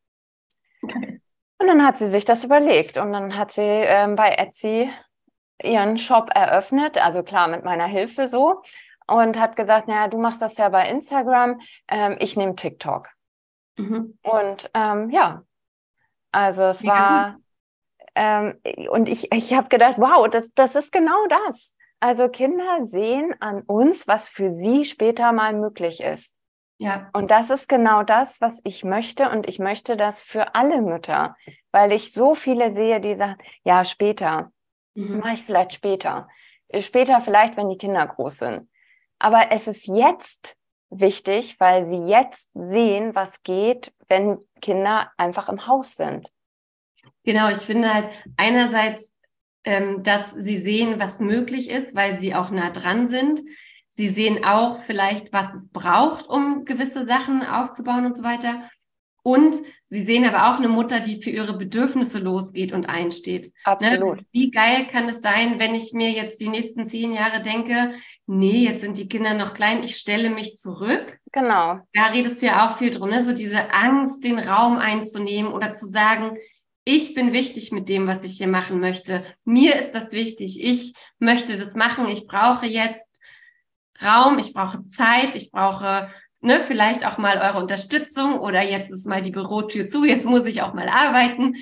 Und 0.82 1.68
dann 1.68 1.86
hat 1.86 1.98
sie 1.98 2.08
sich 2.08 2.26
das 2.26 2.44
überlegt 2.44 2.98
und 2.98 3.14
dann 3.14 3.38
hat 3.38 3.52
sie 3.52 3.62
ähm, 3.62 4.16
bei 4.16 4.30
Etsy 4.30 4.92
ihren 5.62 5.98
Shop 6.00 6.30
eröffnet, 6.34 6.98
also 6.98 7.22
klar 7.22 7.48
mit 7.48 7.64
meiner 7.64 7.86
Hilfe 7.86 8.28
so, 8.28 8.64
und 9.08 9.40
hat 9.40 9.56
gesagt, 9.56 9.88
naja, 9.88 10.08
du 10.08 10.18
machst 10.18 10.42
das 10.42 10.58
ja 10.58 10.70
bei 10.70 10.90
Instagram, 10.90 11.62
ähm, 11.88 12.18
ich 12.20 12.36
nehme 12.36 12.56
TikTok. 12.56 13.10
Mhm. 13.78 14.18
Und 14.24 14.72
ähm, 14.74 15.12
ja, 15.12 15.44
also 16.32 16.64
es 16.64 16.82
ja, 16.82 16.94
war, 16.94 17.38
ähm, 18.16 18.60
und 18.90 19.08
ich, 19.08 19.32
ich 19.32 19.54
habe 19.54 19.70
gedacht, 19.70 19.96
wow, 19.98 20.28
das, 20.28 20.52
das 20.56 20.76
ist 20.76 20.92
genau 20.92 21.28
das. 21.28 21.76
Also 22.02 22.30
Kinder 22.30 22.86
sehen 22.88 23.36
an 23.40 23.62
uns, 23.62 24.08
was 24.08 24.28
für 24.28 24.54
sie 24.54 24.86
später 24.86 25.32
mal 25.32 25.54
möglich 25.54 26.02
ist. 26.02 26.36
Ja. 26.80 27.12
Und 27.14 27.30
das 27.30 27.52
ist 27.52 27.70
genau 27.70 28.02
das, 28.02 28.42
was 28.42 28.60
ich 28.64 28.84
möchte. 28.84 29.30
Und 29.30 29.48
ich 29.48 29.60
möchte 29.60 29.96
das 29.96 30.24
für 30.24 30.56
alle 30.56 30.82
Mütter, 30.82 31.38
weil 31.72 31.92
ich 31.92 32.12
so 32.12 32.34
viele 32.34 32.72
sehe, 32.74 33.00
die 33.00 33.16
sagen, 33.16 33.38
ja, 33.64 33.86
später, 33.86 34.52
mhm. 34.96 35.20
mache 35.20 35.34
ich 35.34 35.44
vielleicht 35.44 35.74
später. 35.74 36.28
Später 36.80 37.22
vielleicht, 37.22 37.56
wenn 37.56 37.70
die 37.70 37.78
Kinder 37.78 38.08
groß 38.08 38.38
sind. 38.38 38.68
Aber 39.20 39.52
es 39.52 39.68
ist 39.68 39.86
jetzt 39.86 40.58
wichtig, 40.90 41.60
weil 41.60 41.86
sie 41.86 42.04
jetzt 42.08 42.50
sehen, 42.56 43.14
was 43.14 43.44
geht, 43.44 43.94
wenn 44.08 44.40
Kinder 44.60 45.12
einfach 45.18 45.50
im 45.50 45.68
Haus 45.68 45.96
sind. 45.96 46.28
Genau, 47.24 47.50
ich 47.50 47.60
finde 47.60 47.94
halt 47.94 48.10
einerseits, 48.38 49.08
ähm, 49.64 50.04
dass 50.04 50.26
sie 50.38 50.58
sehen, 50.58 51.00
was 51.00 51.20
möglich 51.20 51.70
ist, 51.70 51.96
weil 51.96 52.20
sie 52.20 52.34
auch 52.34 52.50
nah 52.50 52.72
dran 52.72 53.08
sind. 53.08 53.42
Sie 53.94 54.10
sehen 54.10 54.44
auch 54.44 54.84
vielleicht, 54.86 55.32
was 55.34 55.54
es 55.54 55.62
braucht, 55.72 56.28
um 56.28 56.66
gewisse 56.66 57.06
Sachen 57.06 57.44
aufzubauen 57.44 58.06
und 58.06 58.16
so 58.16 58.24
weiter. 58.24 58.70
Und 59.24 59.56
sie 59.90 60.04
sehen 60.06 60.26
aber 60.26 60.50
auch 60.50 60.58
eine 60.58 60.68
Mutter, 60.68 61.00
die 61.00 61.22
für 61.22 61.30
ihre 61.30 61.56
Bedürfnisse 61.56 62.18
losgeht 62.18 62.74
und 62.74 62.88
einsteht. 62.88 63.48
Ne? 63.48 63.52
Absolut. 63.66 64.18
Ne? 64.18 64.26
Wie 64.32 64.50
geil 64.50 64.88
kann 64.92 65.08
es 65.10 65.22
sein, 65.22 65.60
wenn 65.60 65.76
ich 65.76 65.94
mir 65.94 66.10
jetzt 66.10 66.42
die 66.42 66.50
nächsten 66.50 66.86
zehn 66.86 67.14
Jahre 67.14 67.44
denke, 67.44 67.94
nee, 68.26 68.64
jetzt 68.64 68.82
sind 68.82 68.98
die 68.98 69.08
Kinder 69.08 69.34
noch 69.36 69.54
klein, 69.54 69.84
ich 69.84 69.98
stelle 69.98 70.32
mich 70.32 70.58
zurück. 70.58 71.20
Genau. 71.32 71.80
Da 71.94 72.06
redest 72.14 72.42
du 72.42 72.48
ja 72.48 72.68
auch 72.68 72.78
viel 72.78 72.90
drum, 72.90 73.10
ne? 73.10 73.24
so 73.24 73.34
diese 73.34 73.72
Angst, 73.72 74.24
den 74.24 74.40
Raum 74.40 74.78
einzunehmen 74.78 75.54
oder 75.54 75.74
zu 75.74 75.86
sagen, 75.86 76.38
ich 76.92 77.14
bin 77.14 77.32
wichtig 77.32 77.72
mit 77.72 77.88
dem, 77.88 78.06
was 78.06 78.24
ich 78.26 78.34
hier 78.38 78.48
machen 78.48 78.80
möchte. 78.82 79.24
Mir 79.46 79.76
ist 79.76 79.94
das 79.94 80.12
wichtig. 80.12 80.62
Ich 80.62 80.94
möchte 81.20 81.58
das 81.58 81.74
machen. 81.76 82.08
Ich 82.10 82.28
brauche 82.28 82.66
jetzt 82.66 83.02
Raum, 84.04 84.40
ich 84.40 84.54
brauche 84.54 84.88
Zeit, 84.90 85.36
ich 85.36 85.52
brauche 85.52 86.12
ne, 86.42 86.60
vielleicht 86.60 87.06
auch 87.06 87.18
mal 87.18 87.38
eure 87.38 87.60
Unterstützung 87.60 88.40
oder 88.40 88.62
jetzt 88.62 88.92
ist 88.92 89.06
mal 89.06 89.22
die 89.22 89.32
Bürotür 89.32 89.88
zu, 89.88 90.04
jetzt 90.04 90.26
muss 90.26 90.46
ich 90.48 90.62
auch 90.64 90.74
mal 90.74 90.90
arbeiten. 90.90 91.56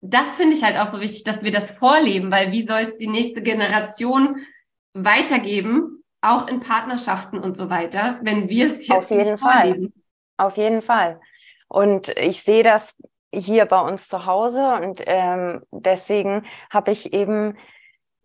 Das 0.00 0.36
finde 0.36 0.56
ich 0.56 0.62
halt 0.62 0.78
auch 0.78 0.92
so 0.92 1.00
wichtig, 1.00 1.24
dass 1.24 1.42
wir 1.42 1.50
das 1.50 1.72
vorleben, 1.72 2.30
weil 2.30 2.52
wie 2.52 2.66
soll 2.66 2.92
es 2.92 2.96
die 2.98 3.08
nächste 3.08 3.42
Generation 3.42 4.46
weitergeben, 4.94 6.04
auch 6.20 6.48
in 6.48 6.60
Partnerschaften 6.60 7.38
und 7.38 7.56
so 7.56 7.68
weiter, 7.68 8.18
wenn 8.22 8.48
wir 8.48 8.76
es 8.76 8.86
jetzt 8.86 8.96
Auf 8.96 9.10
jeden 9.10 9.38
Fall. 9.38 9.90
Auf 10.36 10.56
jeden 10.56 10.82
Fall. 10.82 11.20
Und 11.66 12.08
ich 12.16 12.42
sehe 12.42 12.62
das 12.62 12.96
hier 13.32 13.66
bei 13.66 13.80
uns 13.80 14.08
zu 14.08 14.26
Hause 14.26 14.74
und 14.74 15.02
ähm, 15.06 15.62
deswegen 15.70 16.46
habe 16.70 16.90
ich 16.90 17.12
eben 17.12 17.56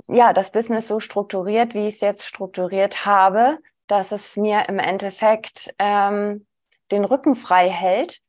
ja 0.08 0.34
das 0.34 0.52
Business 0.52 0.88
so 0.88 1.00
strukturiert, 1.00 1.74
wie 1.74 1.88
ich 1.88 1.96
es 1.96 2.02
jetzt 2.02 2.26
strukturiert 2.26 3.06
habe, 3.06 3.58
dass 3.88 4.12
es 4.12 4.38
mir 4.38 4.68
im 4.70 4.80
Endeffekt 4.80 5.74
ähm, 5.80 6.46
den 6.92 7.06
Rücken 7.06 7.36
frei 7.36 7.70
hält 7.70 8.22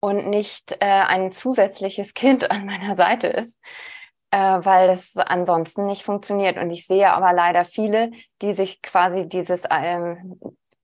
und 0.00 0.28
nicht 0.28 0.72
äh, 0.80 0.86
ein 0.86 1.32
zusätzliches 1.32 2.14
Kind 2.14 2.50
an 2.50 2.66
meiner 2.66 2.94
Seite 2.94 3.28
ist, 3.28 3.58
äh, 4.30 4.38
weil 4.38 4.90
es 4.90 5.16
ansonsten 5.16 5.86
nicht 5.86 6.02
funktioniert. 6.02 6.58
Und 6.58 6.70
ich 6.70 6.86
sehe 6.86 7.12
aber 7.12 7.32
leider 7.32 7.64
viele, 7.64 8.10
die 8.42 8.54
sich 8.54 8.82
quasi 8.82 9.28
dieses 9.28 9.64
ähm, 9.70 10.38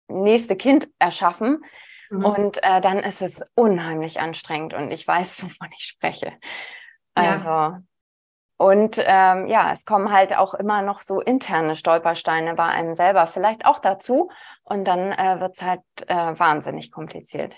nächste 0.09 0.57
Kind 0.57 0.88
erschaffen, 0.99 1.62
Mhm. 2.10 2.24
Und 2.24 2.62
äh, 2.62 2.80
dann 2.80 2.98
ist 2.98 3.22
es 3.22 3.44
unheimlich 3.54 4.20
anstrengend 4.20 4.74
und 4.74 4.90
ich 4.90 5.06
weiß, 5.06 5.42
wovon 5.42 5.68
ich 5.76 5.84
spreche. 5.84 6.32
Also, 7.14 7.48
ja. 7.48 7.82
und 8.58 8.98
ähm, 9.04 9.48
ja, 9.48 9.72
es 9.72 9.84
kommen 9.84 10.12
halt 10.12 10.36
auch 10.36 10.54
immer 10.54 10.82
noch 10.82 11.00
so 11.00 11.20
interne 11.20 11.74
Stolpersteine 11.74 12.54
bei 12.54 12.64
einem 12.64 12.94
selber 12.94 13.26
vielleicht 13.26 13.64
auch 13.64 13.80
dazu 13.80 14.30
und 14.62 14.84
dann 14.84 15.12
äh, 15.12 15.40
wird 15.40 15.56
es 15.56 15.62
halt 15.62 15.80
äh, 16.06 16.38
wahnsinnig 16.38 16.92
kompliziert. 16.92 17.56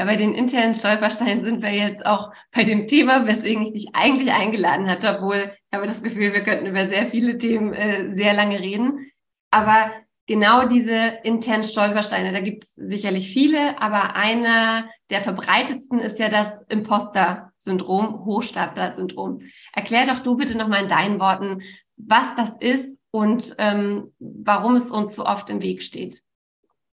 Ja, 0.00 0.06
bei 0.06 0.16
den 0.16 0.34
internen 0.34 0.74
Stolpersteinen 0.74 1.44
sind 1.44 1.62
wir 1.62 1.72
jetzt 1.72 2.06
auch 2.06 2.32
bei 2.52 2.64
dem 2.64 2.86
Thema, 2.86 3.26
weswegen 3.26 3.66
ich 3.66 3.72
dich 3.72 3.88
eigentlich 3.92 4.32
eingeladen 4.32 4.88
hatte, 4.88 5.14
obwohl 5.14 5.36
ich 5.36 5.76
habe 5.76 5.86
das 5.86 6.02
Gefühl, 6.02 6.32
wir 6.32 6.42
könnten 6.42 6.64
über 6.64 6.86
sehr 6.88 7.06
viele 7.08 7.36
Themen 7.36 7.74
äh, 7.74 8.10
sehr 8.14 8.32
lange 8.32 8.58
reden. 8.60 9.10
Aber 9.50 9.90
genau 10.30 10.64
diese 10.64 10.94
internen 11.24 11.64
Stolpersteine. 11.64 12.32
Da 12.32 12.38
gibt 12.38 12.62
es 12.62 12.72
sicherlich 12.76 13.32
viele, 13.32 13.82
aber 13.82 14.14
einer 14.14 14.88
der 15.10 15.22
verbreitetsten 15.22 15.98
ist 15.98 16.20
ja 16.20 16.28
das 16.28 16.56
Imposter-Syndrom, 16.68 18.24
Hochstapler-Syndrom. 18.24 19.38
Erklär 19.72 20.06
doch 20.06 20.20
du 20.20 20.36
bitte 20.36 20.56
nochmal 20.56 20.84
in 20.84 20.88
deinen 20.88 21.18
Worten, 21.18 21.62
was 21.96 22.26
das 22.36 22.50
ist 22.60 22.96
und 23.10 23.56
ähm, 23.58 24.14
warum 24.20 24.76
es 24.76 24.88
uns 24.88 25.16
so 25.16 25.26
oft 25.26 25.50
im 25.50 25.62
Weg 25.62 25.82
steht. 25.82 26.22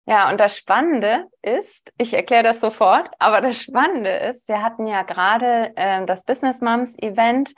Ja, 0.05 0.29
und 0.31 0.39
das 0.39 0.55
Spannende 0.55 1.25
ist, 1.41 1.91
ich 1.97 2.13
erkläre 2.13 2.43
das 2.43 2.61
sofort, 2.61 3.09
aber 3.19 3.41
das 3.41 3.61
Spannende 3.61 4.11
ist, 4.11 4.47
wir 4.47 4.61
hatten 4.61 4.87
ja 4.87 5.03
gerade 5.03 5.73
äh, 5.75 6.05
das 6.05 6.23
Business 6.23 6.61
Moms 6.61 6.97
Event, 6.99 7.53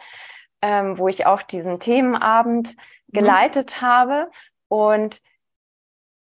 ähm, 0.63 0.97
wo 0.97 1.07
ich 1.07 1.27
auch 1.27 1.43
diesen 1.43 1.79
Themenabend 1.79 2.69
mhm. 2.75 3.19
geleitet 3.19 3.75
mhm. 3.79 3.85
habe. 3.85 4.31
Und 4.69 5.21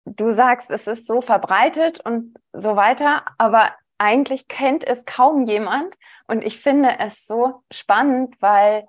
du 0.05 0.31
sagst, 0.31 0.71
es 0.71 0.87
ist 0.87 1.07
so 1.07 1.21
verbreitet 1.21 1.99
und 1.99 2.35
so 2.53 2.75
weiter, 2.75 3.25
aber 3.37 3.73
eigentlich 3.97 4.47
kennt 4.47 4.85
es 4.85 5.05
kaum 5.05 5.45
jemand. 5.45 5.95
Und 6.27 6.43
ich 6.43 6.59
finde 6.59 6.99
es 6.99 7.25
so 7.25 7.63
spannend, 7.71 8.35
weil 8.39 8.87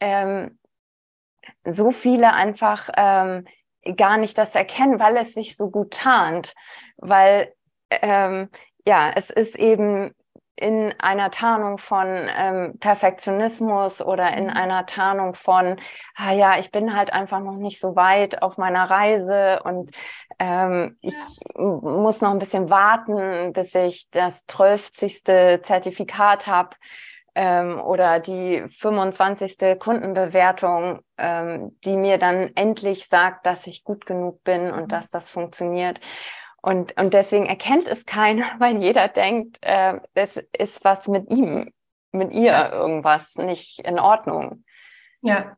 ähm, 0.00 0.58
so 1.64 1.90
viele 1.90 2.32
einfach 2.32 2.88
ähm, 2.96 3.46
gar 3.96 4.16
nicht 4.16 4.36
das 4.36 4.54
erkennen, 4.54 4.98
weil 4.98 5.16
es 5.16 5.34
sich 5.34 5.56
so 5.56 5.70
gut 5.70 5.92
tarnt. 5.92 6.54
Weil 6.96 7.52
ähm, 7.90 8.50
ja, 8.86 9.10
es 9.14 9.30
ist 9.30 9.56
eben 9.56 10.14
in 10.56 10.94
einer 10.98 11.30
Tarnung 11.30 11.78
von 11.78 12.06
ähm, 12.08 12.78
Perfektionismus 12.78 14.00
oder 14.00 14.34
in 14.36 14.44
mhm. 14.44 14.50
einer 14.50 14.86
Tarnung 14.86 15.34
von, 15.34 15.76
ah 16.16 16.32
ja, 16.32 16.58
ich 16.58 16.70
bin 16.70 16.96
halt 16.96 17.12
einfach 17.12 17.40
noch 17.40 17.56
nicht 17.56 17.78
so 17.78 17.94
weit 17.94 18.42
auf 18.42 18.56
meiner 18.56 18.90
Reise 18.90 19.60
und 19.64 19.90
ähm, 20.38 20.96
ich 21.02 21.14
muss 21.54 22.20
noch 22.20 22.30
ein 22.30 22.38
bisschen 22.38 22.70
warten, 22.70 23.52
bis 23.52 23.74
ich 23.74 24.08
das 24.10 24.46
12. 24.46 24.92
Zertifikat 25.62 26.46
habe 26.46 26.70
ähm, 27.34 27.78
oder 27.78 28.18
die 28.18 28.64
25. 28.66 29.78
Kundenbewertung, 29.78 31.00
ähm, 31.18 31.76
die 31.84 31.98
mir 31.98 32.16
dann 32.16 32.50
endlich 32.54 33.08
sagt, 33.08 33.44
dass 33.44 33.66
ich 33.66 33.84
gut 33.84 34.06
genug 34.06 34.42
bin 34.42 34.70
und 34.72 34.84
mhm. 34.84 34.88
dass 34.88 35.10
das 35.10 35.28
funktioniert. 35.28 36.00
Und, 36.66 36.98
und 37.00 37.14
deswegen 37.14 37.46
erkennt 37.46 37.86
es 37.86 38.06
keiner, 38.06 38.50
weil 38.58 38.82
jeder 38.82 39.06
denkt, 39.06 39.58
äh, 39.60 40.00
es 40.14 40.36
ist 40.58 40.84
was 40.84 41.06
mit 41.06 41.30
ihm, 41.30 41.72
mit 42.10 42.32
ihr 42.32 42.50
ja. 42.50 42.72
irgendwas 42.72 43.36
nicht 43.36 43.78
in 43.86 44.00
Ordnung. 44.00 44.64
Ja. 45.20 45.56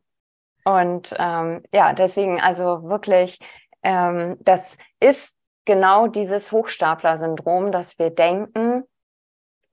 Und 0.65 1.15
ähm, 1.17 1.63
ja, 1.73 1.93
deswegen 1.93 2.39
also 2.39 2.83
wirklich, 2.83 3.39
ähm, 3.81 4.37
das 4.41 4.77
ist 4.99 5.35
genau 5.65 6.05
dieses 6.05 6.51
Hochstapler-Syndrom, 6.51 7.71
dass 7.71 7.97
wir 7.97 8.11
denken, 8.11 8.83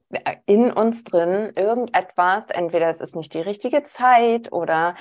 äh, 0.09 0.37
in 0.47 0.73
uns 0.73 1.05
drin 1.05 1.53
irgendetwas, 1.55 2.47
entweder 2.49 2.89
es 2.89 3.03
ist 3.03 3.15
nicht 3.15 3.35
die 3.35 3.43
richtige 3.43 3.83
Zeit 3.83 4.53
oder 4.53 4.95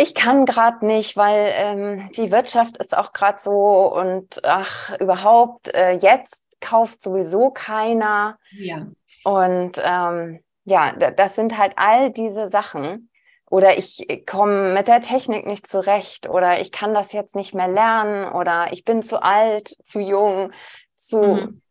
ich 0.00 0.14
kann 0.14 0.46
gerade 0.46 0.86
nicht, 0.86 1.16
weil 1.16 1.52
ähm, 1.54 2.10
die 2.16 2.30
Wirtschaft 2.32 2.78
ist 2.78 2.96
auch 2.96 3.12
gerade 3.12 3.38
so 3.38 3.94
und 3.94 4.40
ach, 4.44 4.98
überhaupt, 4.98 5.68
äh, 5.74 5.92
jetzt 5.92 6.42
kauft 6.60 7.02
sowieso 7.02 7.50
keiner. 7.50 8.38
Ja. 8.52 8.86
Und 9.24 9.72
ähm, 9.82 10.42
ja, 10.64 10.92
das 10.92 11.34
sind 11.34 11.58
halt 11.58 11.74
all 11.76 12.10
diese 12.12 12.48
Sachen. 12.48 13.10
Oder 13.50 13.76
ich 13.76 14.06
komme 14.26 14.72
mit 14.72 14.88
der 14.88 15.02
Technik 15.02 15.44
nicht 15.44 15.66
zurecht 15.66 16.28
oder 16.28 16.60
ich 16.60 16.72
kann 16.72 16.94
das 16.94 17.12
jetzt 17.12 17.34
nicht 17.34 17.52
mehr 17.52 17.68
lernen 17.68 18.32
oder 18.32 18.72
ich 18.72 18.84
bin 18.84 19.02
zu 19.02 19.22
alt, 19.22 19.76
zu 19.82 19.98
jung, 19.98 20.52
zu, 20.96 21.18
mhm. 21.18 21.62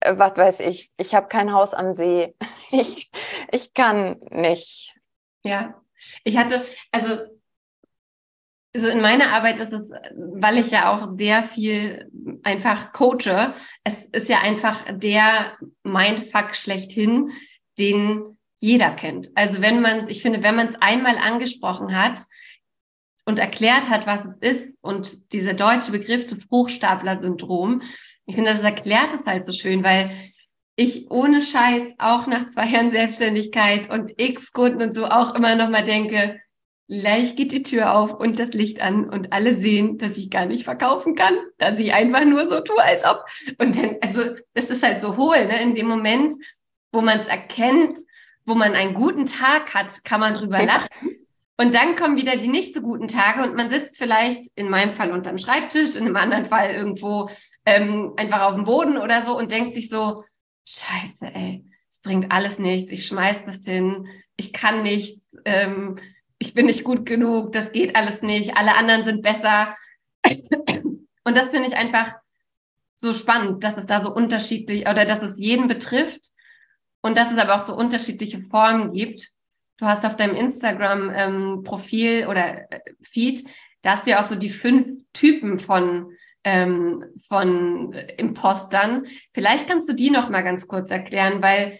äh, 0.00 0.18
was 0.18 0.36
weiß 0.36 0.60
ich, 0.60 0.90
ich 0.98 1.14
habe 1.14 1.28
kein 1.28 1.52
Haus 1.52 1.72
am 1.72 1.94
See. 1.94 2.34
Ich, 2.70 3.10
ich 3.50 3.72
kann 3.72 4.20
nicht. 4.28 4.94
Ja, 5.42 5.80
ich 6.22 6.36
hatte, 6.36 6.66
also 6.92 7.16
also 8.74 8.88
in 8.88 9.00
meiner 9.00 9.32
Arbeit 9.32 9.60
ist 9.60 9.72
es, 9.72 9.90
weil 10.14 10.58
ich 10.58 10.70
ja 10.70 10.92
auch 10.92 11.10
sehr 11.16 11.44
viel 11.44 12.10
einfach 12.42 12.92
coache, 12.92 13.54
es 13.84 13.94
ist 14.12 14.28
ja 14.28 14.40
einfach 14.40 14.84
der 14.90 15.56
Mindfuck 15.82 16.54
schlechthin, 16.54 17.32
den 17.78 18.38
jeder 18.60 18.90
kennt. 18.90 19.30
Also 19.34 19.62
wenn 19.62 19.80
man, 19.80 20.08
ich 20.08 20.22
finde, 20.22 20.42
wenn 20.42 20.56
man 20.56 20.68
es 20.68 20.74
einmal 20.80 21.16
angesprochen 21.16 21.96
hat 21.96 22.18
und 23.24 23.38
erklärt 23.38 23.88
hat, 23.88 24.06
was 24.06 24.24
es 24.24 24.56
ist 24.56 24.68
und 24.80 25.32
dieser 25.32 25.54
deutsche 25.54 25.92
Begriff 25.92 26.26
des 26.26 26.48
Hochstapler-Syndrom, 26.50 27.82
ich 28.26 28.34
finde, 28.34 28.52
das 28.52 28.62
erklärt 28.62 29.14
es 29.18 29.24
halt 29.26 29.46
so 29.46 29.52
schön, 29.52 29.82
weil 29.82 30.10
ich 30.76 31.10
ohne 31.10 31.40
Scheiß 31.40 31.94
auch 31.98 32.26
nach 32.26 32.50
zwei 32.50 32.66
Jahren 32.66 32.92
Selbstständigkeit 32.92 33.90
und 33.90 34.12
x 34.16 34.52
Kunden 34.52 34.82
und 34.82 34.94
so 34.94 35.06
auch 35.06 35.34
immer 35.34 35.56
noch 35.56 35.70
mal 35.70 35.84
denke, 35.84 36.40
gleich 36.88 37.36
geht 37.36 37.52
die 37.52 37.62
Tür 37.62 37.94
auf 37.94 38.18
und 38.18 38.38
das 38.38 38.50
Licht 38.50 38.80
an 38.80 39.08
und 39.08 39.32
alle 39.32 39.56
sehen, 39.56 39.98
dass 39.98 40.16
ich 40.16 40.30
gar 40.30 40.46
nicht 40.46 40.64
verkaufen 40.64 41.14
kann, 41.14 41.36
dass 41.58 41.78
ich 41.78 41.92
einfach 41.92 42.24
nur 42.24 42.48
so 42.48 42.60
tue, 42.60 42.82
als 42.82 43.04
ob. 43.04 43.24
Und 43.58 43.76
dann, 43.76 43.96
also, 44.00 44.36
das 44.54 44.66
ist 44.66 44.82
halt 44.82 45.02
so 45.02 45.16
hohl, 45.16 45.46
ne? 45.46 45.62
In 45.62 45.74
dem 45.74 45.86
Moment, 45.86 46.34
wo 46.90 47.00
man 47.00 47.20
es 47.20 47.26
erkennt, 47.26 47.98
wo 48.46 48.54
man 48.54 48.74
einen 48.74 48.94
guten 48.94 49.26
Tag 49.26 49.74
hat, 49.74 50.02
kann 50.04 50.20
man 50.20 50.34
drüber 50.34 50.62
lachen. 50.64 50.88
Und 51.60 51.74
dann 51.74 51.96
kommen 51.96 52.16
wieder 52.16 52.36
die 52.36 52.48
nicht 52.48 52.74
so 52.74 52.80
guten 52.80 53.08
Tage 53.08 53.42
und 53.42 53.56
man 53.56 53.68
sitzt 53.68 53.98
vielleicht 53.98 54.44
in 54.54 54.70
meinem 54.70 54.92
Fall 54.92 55.10
unterm 55.10 55.38
Schreibtisch, 55.38 55.96
in 55.96 56.06
einem 56.06 56.16
anderen 56.16 56.46
Fall 56.46 56.70
irgendwo 56.70 57.28
ähm, 57.66 58.14
einfach 58.16 58.42
auf 58.42 58.54
dem 58.54 58.64
Boden 58.64 58.96
oder 58.96 59.22
so 59.22 59.36
und 59.36 59.50
denkt 59.50 59.74
sich 59.74 59.88
so, 59.88 60.22
scheiße, 60.64 61.34
ey, 61.34 61.64
es 61.90 61.98
bringt 61.98 62.30
alles 62.30 62.60
nichts, 62.60 62.92
ich 62.92 63.06
schmeiß 63.06 63.38
das 63.44 63.64
hin, 63.64 64.06
ich 64.36 64.52
kann 64.52 64.84
nicht, 64.84 65.20
ähm, 65.44 65.98
ich 66.38 66.54
bin 66.54 66.66
nicht 66.66 66.84
gut 66.84 67.04
genug, 67.06 67.52
das 67.52 67.72
geht 67.72 67.96
alles 67.96 68.22
nicht, 68.22 68.56
alle 68.56 68.76
anderen 68.76 69.02
sind 69.02 69.22
besser. 69.22 69.76
Und 71.24 71.36
das 71.36 71.52
finde 71.52 71.68
ich 71.68 71.76
einfach 71.76 72.14
so 72.94 73.14
spannend, 73.14 73.62
dass 73.62 73.76
es 73.76 73.86
da 73.86 74.02
so 74.02 74.14
unterschiedlich 74.14 74.88
oder 74.88 75.04
dass 75.04 75.22
es 75.22 75.38
jeden 75.38 75.68
betrifft 75.68 76.30
und 77.00 77.16
dass 77.16 77.32
es 77.32 77.38
aber 77.38 77.56
auch 77.56 77.60
so 77.60 77.74
unterschiedliche 77.76 78.42
Formen 78.42 78.92
gibt. 78.92 79.28
Du 79.78 79.86
hast 79.86 80.04
auf 80.04 80.16
deinem 80.16 80.34
Instagram-Profil 80.34 82.22
ähm, 82.22 82.28
oder 82.28 82.72
äh, 82.72 82.80
Feed, 83.00 83.46
da 83.82 83.92
hast 83.92 84.06
du 84.06 84.10
ja 84.10 84.20
auch 84.20 84.24
so 84.24 84.34
die 84.34 84.50
fünf 84.50 85.04
Typen 85.12 85.60
von, 85.60 86.10
ähm, 86.42 87.04
von 87.28 87.92
Impostern. 87.92 89.06
Vielleicht 89.32 89.68
kannst 89.68 89.88
du 89.88 89.94
die 89.94 90.10
noch 90.10 90.30
mal 90.30 90.42
ganz 90.42 90.66
kurz 90.66 90.90
erklären, 90.90 91.42
weil 91.42 91.78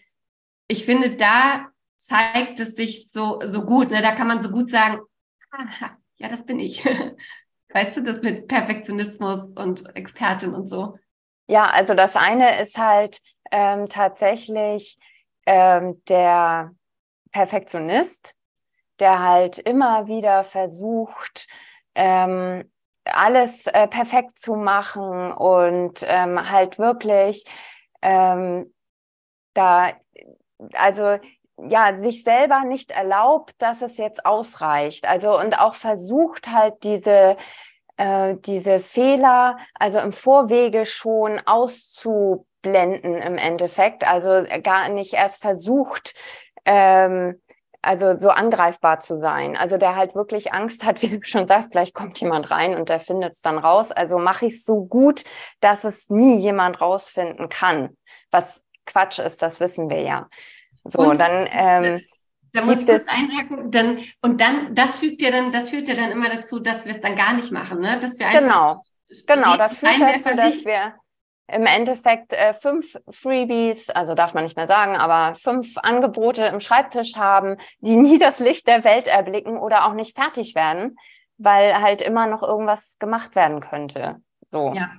ich 0.69 0.85
finde, 0.85 1.17
da 1.17 1.67
zeigt 2.09 2.59
es 2.59 2.75
sich 2.75 3.11
so, 3.11 3.41
so 3.45 3.65
gut. 3.65 3.91
Ne? 3.91 4.01
Da 4.01 4.13
kann 4.13 4.27
man 4.27 4.43
so 4.43 4.51
gut 4.51 4.71
sagen, 4.71 5.01
aha, 5.51 5.97
ja, 6.17 6.29
das 6.29 6.45
bin 6.45 6.59
ich. 6.59 6.85
weißt 7.73 7.99
du, 7.99 8.03
das 8.03 8.23
mit 8.23 8.49
Perfektionismus 8.49 9.45
und 9.55 9.95
Expertin 9.95 10.55
und 10.55 10.69
so. 10.69 10.99
Ja, 11.47 11.67
also 11.67 11.95
das 11.95 12.17
eine 12.17 12.61
ist 12.61 12.79
halt 12.79 13.21
ähm, 13.51 13.89
tatsächlich 13.89 14.99
ähm, 15.47 16.03
der 16.09 16.73
Perfektionist, 17.31 18.35
der 18.99 19.21
halt 19.21 19.59
immer 19.59 20.07
wieder 20.07 20.45
versucht, 20.45 21.47
ähm, 21.95 22.71
alles 23.05 23.67
äh, 23.67 23.87
perfekt 23.87 24.39
zu 24.39 24.55
machen 24.57 25.33
und 25.33 26.03
ähm, 26.07 26.51
halt 26.51 26.79
wirklich 26.79 27.45
ähm, 28.03 28.75
da, 29.55 29.93
also 30.73 31.19
ja, 31.67 31.97
sich 31.97 32.23
selber 32.23 32.65
nicht 32.65 32.91
erlaubt, 32.91 33.55
dass 33.59 33.83
es 33.83 33.97
jetzt 33.97 34.25
ausreicht. 34.25 35.09
Also 35.09 35.39
und 35.39 35.59
auch 35.59 35.75
versucht 35.75 36.49
halt 36.49 36.83
diese 36.85 37.37
äh, 37.97 38.37
diese 38.39 38.81
Fehler 38.81 39.59
also 39.75 39.99
im 39.99 40.13
Vorwege 40.13 40.87
schon 40.87 41.41
auszublenden 41.45 43.17
im 43.17 43.37
Endeffekt. 43.39 44.07
Also 44.07 44.45
gar 44.63 44.89
nicht 44.89 45.15
erst 45.15 45.43
versucht, 45.43 46.15
ähm, 46.65 47.41
also 47.83 48.19
so 48.19 48.31
angreifbar 48.31 49.01
zu 49.01 49.19
sein. 49.19 49.57
Also 49.57 49.79
der 49.79 49.97
halt 49.97 50.15
wirklich 50.15 50.53
Angst 50.53 50.85
hat, 50.85 51.03
wie 51.03 51.09
du 51.09 51.19
schon 51.23 51.49
sagst, 51.49 51.71
gleich 51.71 51.93
kommt 51.93 52.21
jemand 52.21 52.51
rein 52.51 52.77
und 52.77 52.89
der 52.89 53.01
findet 53.01 53.35
es 53.35 53.41
dann 53.41 53.59
raus. 53.59 53.93
Also 53.93 54.19
mache 54.19 54.47
ich 54.47 54.55
es 54.55 54.65
so 54.65 54.85
gut, 54.85 55.25
dass 55.61 55.85
es 55.85 56.09
nie 56.09 56.39
jemand 56.39 56.81
rausfinden 56.81 57.49
kann. 57.49 57.97
Was 58.31 58.65
Quatsch 58.87 59.19
ist, 59.19 59.43
das 59.43 59.61
wissen 59.61 59.91
wir 59.91 60.01
ja. 60.03 60.29
So, 60.85 61.01
und, 61.01 61.19
dann 61.19 61.47
ähm, 61.51 62.03
da 62.53 62.63
muss 62.63 62.81
ich 62.81 62.87
kurz 62.87 63.09
einhaken, 63.09 63.71
dann, 63.71 63.99
und 64.23 64.41
dann, 64.41 64.75
das 64.75 64.99
fügt 64.99 65.21
ja 65.23 65.31
dann, 65.31 65.53
das 65.53 65.71
führt 65.71 65.89
ja 65.89 65.95
dann 65.95 66.11
immer 66.11 66.29
dazu, 66.29 66.61
dass 66.61 66.85
wir 66.87 66.95
es 66.95 67.01
dann 67.01 67.17
gar 67.17 67.35
nicht 67.35 67.53
machen, 67.53 67.81
ne? 67.81 67.99
Dass 68.01 68.19
wir 68.19 68.29
genau, 68.29 68.81
genau, 69.27 69.57
das 69.57 69.77
führt 69.77 70.01
dazu, 70.01 70.35
dass 70.35 70.65
wir 70.65 70.95
im 71.51 71.65
Endeffekt 71.65 72.33
äh, 72.35 72.53
fünf 72.53 72.97
Freebies, 73.09 73.89
also 73.91 74.15
darf 74.15 74.35
man 74.35 74.45
nicht 74.45 74.57
mehr 74.57 74.67
sagen, 74.67 74.97
aber 74.97 75.35
fünf 75.35 75.79
Angebote 75.79 76.45
im 76.45 76.61
Schreibtisch 76.61 77.17
haben, 77.17 77.57
die 77.81 77.97
nie 77.97 78.19
das 78.19 78.39
Licht 78.39 78.67
der 78.67 78.85
Welt 78.85 79.07
erblicken 79.07 79.57
oder 79.57 79.87
auch 79.87 79.95
nicht 79.95 80.15
fertig 80.15 80.55
werden, 80.55 80.97
weil 81.39 81.81
halt 81.81 82.03
immer 82.03 82.27
noch 82.27 82.43
irgendwas 82.43 82.97
gemacht 82.99 83.35
werden 83.35 83.61
könnte. 83.61 84.17
So. 84.51 84.73
Ja. 84.75 84.91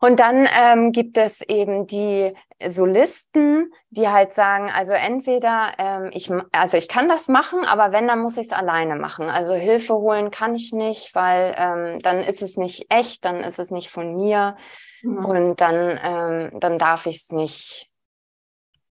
Und 0.00 0.20
dann 0.20 0.48
ähm, 0.52 0.92
gibt 0.92 1.18
es 1.18 1.40
eben 1.42 1.86
die 1.86 2.32
Solisten, 2.68 3.72
die 3.90 4.08
halt 4.08 4.34
sagen, 4.34 4.70
also 4.70 4.92
entweder 4.92 5.72
ähm, 5.78 6.10
ich, 6.12 6.30
also 6.52 6.76
ich 6.76 6.88
kann 6.88 7.08
das 7.08 7.28
machen, 7.28 7.64
aber 7.64 7.92
wenn, 7.92 8.06
dann 8.06 8.20
muss 8.20 8.36
ich 8.36 8.46
es 8.46 8.52
alleine 8.52 8.96
machen. 8.96 9.28
Also 9.28 9.54
Hilfe 9.54 9.94
holen 9.94 10.30
kann 10.30 10.54
ich 10.54 10.72
nicht, 10.72 11.14
weil 11.14 11.54
ähm, 11.56 12.00
dann 12.00 12.20
ist 12.20 12.42
es 12.42 12.56
nicht 12.56 12.86
echt, 12.90 13.24
dann 13.24 13.42
ist 13.42 13.58
es 13.58 13.70
nicht 13.70 13.90
von 13.90 14.14
mir 14.14 14.56
mhm. 15.02 15.24
und 15.24 15.60
dann, 15.60 15.98
ähm, 16.02 16.60
dann 16.60 16.78
darf 16.78 17.06
ich 17.06 17.16
es 17.16 17.32
nicht 17.32 17.88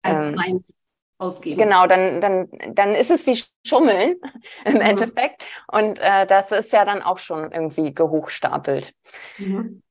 als 0.03 0.29
ähm, 0.29 0.35
meins 0.35 0.91
ausgeben. 1.19 1.59
Genau, 1.59 1.87
dann, 1.87 2.21
dann, 2.21 2.49
dann 2.73 2.95
ist 2.95 3.11
es 3.11 3.27
wie 3.27 3.41
Schummeln 3.65 4.17
im 4.65 4.75
mhm. 4.75 4.81
Endeffekt. 4.81 5.43
Und 5.69 5.99
äh, 5.99 6.27
das 6.27 6.53
ist 6.53 6.73
ja 6.73 6.85
dann 6.85 7.03
auch 7.03 7.19
schon 7.19 7.53
irgendwie 7.53 7.95
gehochstapelt. 7.95 8.93
Mhm. 9.39 9.83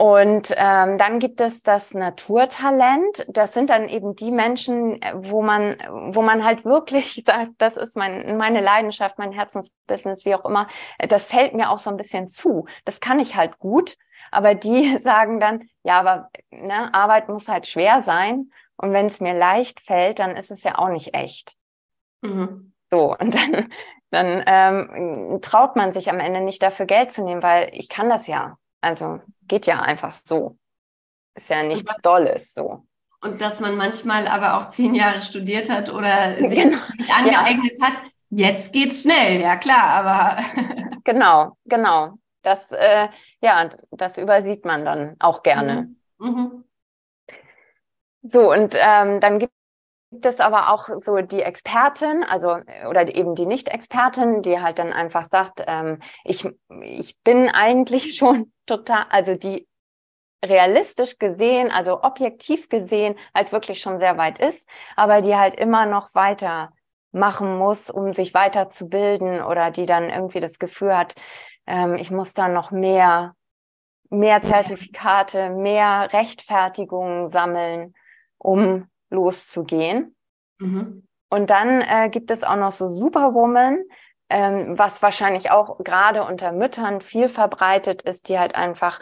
Und 0.00 0.54
ähm, 0.56 0.96
dann 0.96 1.18
gibt 1.18 1.40
es 1.40 1.64
das 1.64 1.92
Naturtalent. 1.92 3.26
Das 3.28 3.52
sind 3.52 3.68
dann 3.68 3.88
eben 3.88 4.14
die 4.14 4.30
Menschen, 4.30 5.00
wo 5.12 5.42
man, 5.42 5.76
wo 6.14 6.22
man 6.22 6.44
halt 6.44 6.64
wirklich 6.64 7.22
sagt, 7.26 7.52
das 7.58 7.76
ist 7.76 7.96
mein, 7.96 8.36
meine 8.36 8.60
Leidenschaft, 8.60 9.18
mein 9.18 9.32
Herzensbusiness, 9.32 10.24
wie 10.24 10.36
auch 10.36 10.44
immer. 10.44 10.68
Das 11.08 11.26
fällt 11.26 11.52
mir 11.54 11.70
auch 11.70 11.78
so 11.78 11.90
ein 11.90 11.96
bisschen 11.96 12.30
zu. 12.30 12.66
Das 12.84 13.00
kann 13.00 13.18
ich 13.18 13.34
halt 13.34 13.58
gut. 13.58 13.96
Aber 14.30 14.54
die 14.54 14.98
sagen 15.02 15.40
dann, 15.40 15.68
ja, 15.82 15.98
aber 15.98 16.28
ne, 16.50 16.94
Arbeit 16.94 17.28
muss 17.28 17.48
halt 17.48 17.66
schwer 17.66 18.00
sein. 18.00 18.52
Und 18.76 18.92
wenn 18.92 19.06
es 19.06 19.20
mir 19.20 19.34
leicht 19.34 19.80
fällt, 19.80 20.20
dann 20.20 20.36
ist 20.36 20.52
es 20.52 20.62
ja 20.62 20.78
auch 20.78 20.90
nicht 20.90 21.14
echt. 21.14 21.56
Mhm. 22.20 22.72
So, 22.88 23.16
und 23.16 23.34
dann, 23.34 23.72
dann 24.12 24.44
ähm, 24.46 25.40
traut 25.42 25.74
man 25.74 25.90
sich 25.90 26.08
am 26.08 26.20
Ende 26.20 26.40
nicht 26.40 26.62
dafür 26.62 26.86
Geld 26.86 27.10
zu 27.10 27.24
nehmen, 27.24 27.42
weil 27.42 27.70
ich 27.72 27.88
kann 27.88 28.08
das 28.08 28.28
ja. 28.28 28.58
Also 28.80 29.20
geht 29.42 29.66
ja 29.66 29.80
einfach 29.80 30.14
so. 30.14 30.56
Ist 31.34 31.50
ja 31.50 31.62
nichts 31.62 31.88
was, 31.88 31.98
Dolles 31.98 32.54
so. 32.54 32.84
Und 33.20 33.40
dass 33.40 33.60
man 33.60 33.76
manchmal 33.76 34.28
aber 34.28 34.58
auch 34.58 34.70
zehn 34.70 34.94
Jahre 34.94 35.22
studiert 35.22 35.68
hat 35.68 35.90
oder 35.90 36.36
sich 36.48 36.62
genau. 36.62 36.78
angeeignet 37.12 37.72
ja. 37.78 37.86
hat, 37.86 38.10
jetzt 38.30 38.72
geht's 38.72 39.02
schnell, 39.02 39.40
ja 39.40 39.56
klar, 39.56 40.04
aber. 40.04 40.42
genau, 41.04 41.56
genau. 41.64 42.14
Das, 42.42 42.70
äh, 42.72 43.08
ja, 43.40 43.70
das 43.90 44.18
übersieht 44.18 44.64
man 44.64 44.84
dann 44.84 45.16
auch 45.18 45.42
gerne. 45.42 45.94
Mhm. 46.18 46.28
Mhm. 46.28 46.64
So, 48.22 48.52
und 48.52 48.74
ähm, 48.78 49.20
dann 49.20 49.38
gibt 49.38 49.52
gibt 50.10 50.26
es 50.26 50.40
aber 50.40 50.72
auch 50.72 50.88
so 50.96 51.18
die 51.18 51.42
Expertin, 51.42 52.24
also 52.24 52.56
oder 52.88 53.14
eben 53.14 53.34
die 53.34 53.46
Nicht-Expertin, 53.46 54.42
die 54.42 54.60
halt 54.60 54.78
dann 54.78 54.92
einfach 54.92 55.28
sagt, 55.28 55.62
ähm, 55.66 55.98
ich, 56.24 56.48
ich 56.82 57.18
bin 57.22 57.48
eigentlich 57.48 58.14
schon 58.16 58.52
total, 58.66 59.06
also 59.10 59.34
die 59.34 59.66
realistisch 60.44 61.18
gesehen, 61.18 61.70
also 61.70 62.02
objektiv 62.02 62.68
gesehen, 62.68 63.16
halt 63.34 63.52
wirklich 63.52 63.80
schon 63.80 63.98
sehr 63.98 64.16
weit 64.18 64.38
ist, 64.38 64.68
aber 64.96 65.20
die 65.20 65.34
halt 65.34 65.54
immer 65.56 65.84
noch 65.84 66.14
weiter 66.14 66.72
machen 67.10 67.58
muss, 67.58 67.90
um 67.90 68.12
sich 68.12 68.34
weiterzubilden 68.34 69.42
oder 69.42 69.70
die 69.70 69.86
dann 69.86 70.10
irgendwie 70.10 70.40
das 70.40 70.58
Gefühl 70.58 70.96
hat, 70.96 71.14
ähm, 71.66 71.96
ich 71.96 72.10
muss 72.10 72.34
da 72.34 72.48
noch 72.48 72.70
mehr, 72.70 73.34
mehr 74.10 74.40
Zertifikate, 74.42 75.50
mehr 75.50 76.08
Rechtfertigungen 76.12 77.28
sammeln, 77.28 77.94
um 78.38 78.88
loszugehen. 79.10 80.14
Mhm. 80.58 81.06
Und 81.30 81.50
dann 81.50 81.80
äh, 81.82 82.08
gibt 82.10 82.30
es 82.30 82.44
auch 82.44 82.56
noch 82.56 82.70
so 82.70 82.90
Superwoman, 82.90 83.82
ähm, 84.30 84.78
was 84.78 85.02
wahrscheinlich 85.02 85.50
auch 85.50 85.78
gerade 85.78 86.24
unter 86.24 86.52
Müttern 86.52 87.00
viel 87.00 87.28
verbreitet 87.28 88.02
ist, 88.02 88.28
die 88.28 88.38
halt 88.38 88.54
einfach 88.54 89.00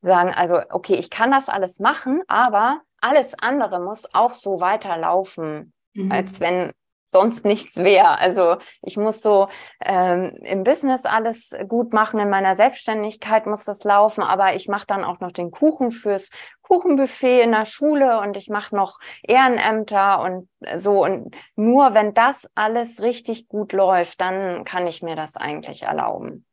sagen, 0.00 0.30
also 0.30 0.60
okay, 0.70 0.94
ich 0.94 1.10
kann 1.10 1.30
das 1.30 1.48
alles 1.48 1.78
machen, 1.78 2.22
aber 2.28 2.80
alles 3.00 3.34
andere 3.38 3.80
muss 3.80 4.12
auch 4.14 4.30
so 4.30 4.60
weiterlaufen, 4.60 5.72
mhm. 5.94 6.12
als 6.12 6.40
wenn 6.40 6.72
sonst 7.10 7.44
nichts 7.44 7.76
wäre. 7.76 8.18
Also 8.18 8.56
ich 8.82 8.96
muss 8.96 9.20
so 9.20 9.48
ähm, 9.84 10.36
im 10.42 10.64
Business 10.64 11.04
alles 11.04 11.54
gut 11.66 11.92
machen, 11.92 12.20
in 12.20 12.30
meiner 12.30 12.56
Selbstständigkeit 12.56 13.46
muss 13.46 13.64
das 13.64 13.84
laufen, 13.84 14.22
aber 14.22 14.54
ich 14.54 14.68
mache 14.68 14.86
dann 14.86 15.04
auch 15.04 15.20
noch 15.20 15.32
den 15.32 15.50
Kuchen 15.50 15.90
fürs 15.90 16.30
Kuchenbuffet 16.62 17.42
in 17.42 17.52
der 17.52 17.64
Schule 17.64 18.20
und 18.20 18.36
ich 18.36 18.48
mache 18.48 18.76
noch 18.76 18.98
Ehrenämter 19.22 20.20
und 20.20 20.48
so. 20.76 21.04
Und 21.04 21.34
nur 21.56 21.94
wenn 21.94 22.14
das 22.14 22.46
alles 22.54 23.00
richtig 23.00 23.48
gut 23.48 23.72
läuft, 23.72 24.20
dann 24.20 24.64
kann 24.64 24.86
ich 24.86 25.02
mir 25.02 25.16
das 25.16 25.36
eigentlich 25.36 25.82
erlauben. 25.82 26.44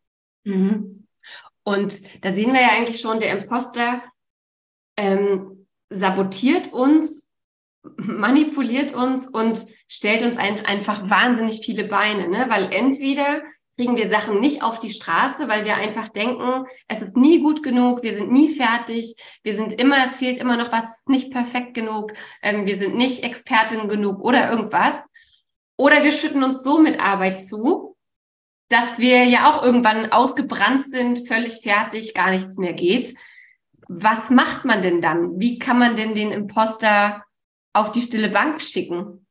Mhm. 0.46 1.08
Und 1.64 2.24
da 2.24 2.32
sehen 2.32 2.54
wir 2.54 2.62
ja 2.62 2.70
eigentlich 2.70 3.02
schon, 3.02 3.20
der 3.20 3.38
Imposter 3.38 4.02
ähm, 4.98 5.68
sabotiert 5.90 6.72
uns, 6.72 7.30
manipuliert 7.98 8.94
uns 8.94 9.28
und 9.28 9.66
stellt 9.88 10.24
uns 10.24 10.38
ein, 10.38 10.66
einfach 10.66 11.10
wahnsinnig 11.10 11.62
viele 11.64 11.86
Beine, 11.86 12.28
ne? 12.28 12.46
weil 12.50 12.72
entweder 12.72 13.42
kriegen 13.76 13.98
wir 13.98 14.10
Sachen 14.10 14.40
nicht 14.40 14.64
auf 14.64 14.80
die 14.80 14.92
Straße, 14.92 15.48
weil 15.48 15.66
wir 15.66 15.76
einfach 15.76 16.08
denken, 16.08 16.66
es 16.88 17.02
ist 17.02 17.18
nie 17.18 17.42
gut 17.42 17.62
genug, 17.62 18.04
wir 18.04 18.14
sind 18.14 18.32
nie 18.32 18.56
fertig, 18.56 19.16
wir 19.44 19.56
sind 19.56 19.74
immer, 19.74 20.08
es 20.08 20.18
fehlt 20.18 20.40
immer 20.40 20.56
noch 20.56 20.72
was, 20.72 20.86
nicht 21.08 21.32
perfekt 21.32 21.74
genug, 21.74 22.14
ähm, 22.42 22.66
wir 22.66 22.78
sind 22.78 22.96
nicht 22.96 23.24
Expertin 23.24 23.90
genug 23.90 24.22
oder 24.22 24.50
irgendwas. 24.50 24.94
Oder 25.78 26.04
wir 26.04 26.14
schütten 26.14 26.44
uns 26.44 26.64
so 26.64 26.80
mit 26.80 27.00
Arbeit 27.02 27.46
zu, 27.46 27.98
dass 28.70 28.98
wir 28.98 29.26
ja 29.26 29.52
auch 29.52 29.62
irgendwann 29.62 30.12
ausgebrannt 30.12 30.86
sind, 30.92 31.28
völlig 31.28 31.60
fertig, 31.62 32.14
gar 32.14 32.32
nichts 32.32 32.56
mehr 32.56 32.74
geht. 32.74 33.16
Was 33.88 34.30
macht 34.30 34.64
man 34.64 34.82
denn 34.82 35.02
dann? 35.02 35.40
Wie 35.40 35.60
kann 35.60 35.78
man 35.78 35.98
denn 35.98 36.16
den 36.16 36.32
Imposter 36.32 37.24
auf 37.74 37.92
die 37.92 38.02
stille 38.02 38.30
Bank 38.30 38.62
schicken? 38.62 39.25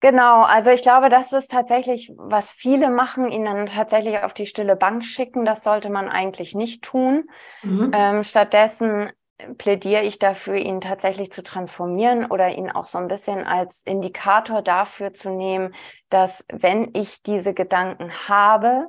Genau, 0.00 0.42
also 0.42 0.70
ich 0.70 0.82
glaube, 0.82 1.10
das 1.10 1.32
ist 1.32 1.50
tatsächlich, 1.50 2.10
was 2.16 2.52
viele 2.52 2.88
machen, 2.88 3.30
ihn 3.30 3.44
dann 3.44 3.66
tatsächlich 3.66 4.18
auf 4.22 4.32
die 4.32 4.46
stille 4.46 4.74
Bank 4.74 5.04
schicken. 5.04 5.44
Das 5.44 5.62
sollte 5.62 5.90
man 5.90 6.08
eigentlich 6.08 6.54
nicht 6.54 6.82
tun. 6.82 7.28
Mhm. 7.62 7.90
Ähm, 7.94 8.24
stattdessen 8.24 9.10
plädiere 9.58 10.02
ich 10.02 10.18
dafür, 10.18 10.56
ihn 10.56 10.80
tatsächlich 10.80 11.32
zu 11.32 11.42
transformieren 11.42 12.26
oder 12.26 12.48
ihn 12.48 12.70
auch 12.70 12.84
so 12.84 12.98
ein 12.98 13.08
bisschen 13.08 13.46
als 13.46 13.82
Indikator 13.84 14.62
dafür 14.62 15.14
zu 15.14 15.30
nehmen, 15.30 15.74
dass 16.08 16.44
wenn 16.52 16.90
ich 16.94 17.22
diese 17.22 17.54
Gedanken 17.54 18.10
habe, 18.28 18.86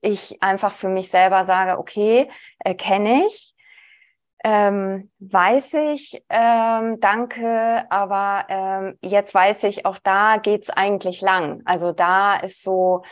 ich 0.00 0.42
einfach 0.42 0.72
für 0.72 0.88
mich 0.88 1.10
selber 1.10 1.44
sage, 1.44 1.78
okay, 1.78 2.28
erkenne 2.58 3.24
ich, 3.26 3.53
ähm, 4.44 5.10
weiß 5.20 5.74
ich, 5.94 6.22
ähm, 6.28 7.00
danke, 7.00 7.86
aber 7.90 8.44
ähm, 8.50 8.98
jetzt 9.02 9.34
weiß 9.34 9.64
ich, 9.64 9.86
auch 9.86 9.98
da 9.98 10.36
geht's 10.36 10.68
eigentlich 10.68 11.22
lang. 11.22 11.62
Also 11.64 11.92
da 11.92 12.36
ist 12.36 12.62
so 12.62 13.04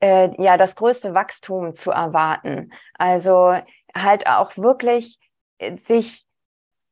äh, 0.00 0.30
ja 0.42 0.56
das 0.56 0.76
größte 0.76 1.12
Wachstum 1.12 1.74
zu 1.74 1.90
erwarten. 1.90 2.72
Also 2.94 3.56
halt 3.96 4.28
auch 4.28 4.56
wirklich 4.56 5.18
äh, 5.58 5.76
sich 5.76 6.24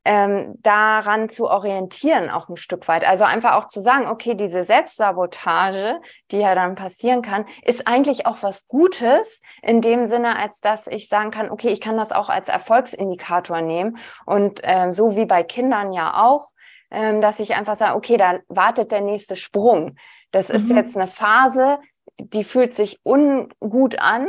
ähm, 0.08 0.54
daran 0.62 1.28
zu 1.28 1.50
orientieren, 1.50 2.30
auch 2.30 2.48
ein 2.48 2.56
Stück 2.56 2.88
weit. 2.88 3.04
Also 3.04 3.24
einfach 3.24 3.56
auch 3.56 3.68
zu 3.68 3.82
sagen, 3.82 4.06
okay, 4.08 4.34
diese 4.34 4.64
Selbstsabotage, 4.64 6.00
die 6.30 6.38
ja 6.38 6.54
dann 6.54 6.76
passieren 6.76 7.20
kann, 7.20 7.44
ist 7.62 7.86
eigentlich 7.86 8.24
auch 8.24 8.42
was 8.42 8.68
Gutes 8.68 9.42
in 9.60 9.82
dem 9.82 10.06
Sinne, 10.06 10.36
als 10.36 10.60
dass 10.60 10.86
ich 10.86 11.10
sagen 11.10 11.30
kann, 11.30 11.50
okay, 11.50 11.68
ich 11.68 11.82
kann 11.82 11.98
das 11.98 12.12
auch 12.12 12.30
als 12.30 12.48
Erfolgsindikator 12.48 13.60
nehmen. 13.60 13.98
Und 14.24 14.60
ähm, 14.62 14.92
so 14.92 15.14
wie 15.14 15.26
bei 15.26 15.42
Kindern 15.42 15.92
ja 15.92 16.24
auch, 16.24 16.52
ähm, 16.90 17.20
dass 17.20 17.38
ich 17.38 17.54
einfach 17.54 17.76
sage, 17.76 17.94
okay, 17.94 18.16
da 18.16 18.38
wartet 18.48 18.90
der 18.92 19.02
nächste 19.02 19.36
Sprung. 19.36 19.96
Das 20.30 20.48
mhm. 20.48 20.54
ist 20.54 20.70
jetzt 20.70 20.96
eine 20.96 21.06
Phase, 21.06 21.80
die 22.18 22.44
fühlt 22.44 22.74
sich 22.74 23.00
ungut 23.02 23.98
an. 23.98 24.28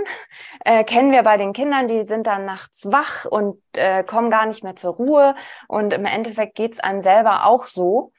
Äh, 0.66 0.84
kennen 0.84 1.12
wir 1.12 1.24
bei 1.24 1.38
den 1.38 1.54
Kindern, 1.54 1.88
die 1.88 2.06
sind 2.06 2.28
dann 2.28 2.46
nachts 2.46 2.92
wach 2.92 3.26
und 3.26 3.62
äh, 3.76 4.04
kommen 4.04 4.30
gar 4.30 4.46
nicht 4.46 4.64
mehr 4.64 4.76
zur 4.76 4.96
Ruhe. 4.96 5.36
Und 5.68 5.94
im 5.94 6.06
Endeffekt 6.06 6.56
geht's 6.56 6.80
einem 6.80 7.02
selber 7.02 7.46
auch 7.46 7.66
so. 7.66 8.12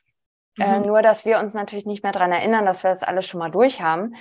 Äh, 0.59 0.79
mhm. 0.79 0.85
Äh, 0.85 0.87
nur, 0.87 1.03
dass 1.03 1.25
wir 1.25 1.39
uns 1.39 1.55
natürlich 1.55 1.87
nicht 1.87 2.03
mehr 2.03 2.13
dran 2.13 2.33
erinnern, 2.33 2.67
dass 2.67 2.83
wir 2.83 2.91
das 2.91 3.03
alles 3.03 3.27
schon 3.27 3.41
mal 3.41 3.51
durch 3.51 3.81
haben 3.81 4.15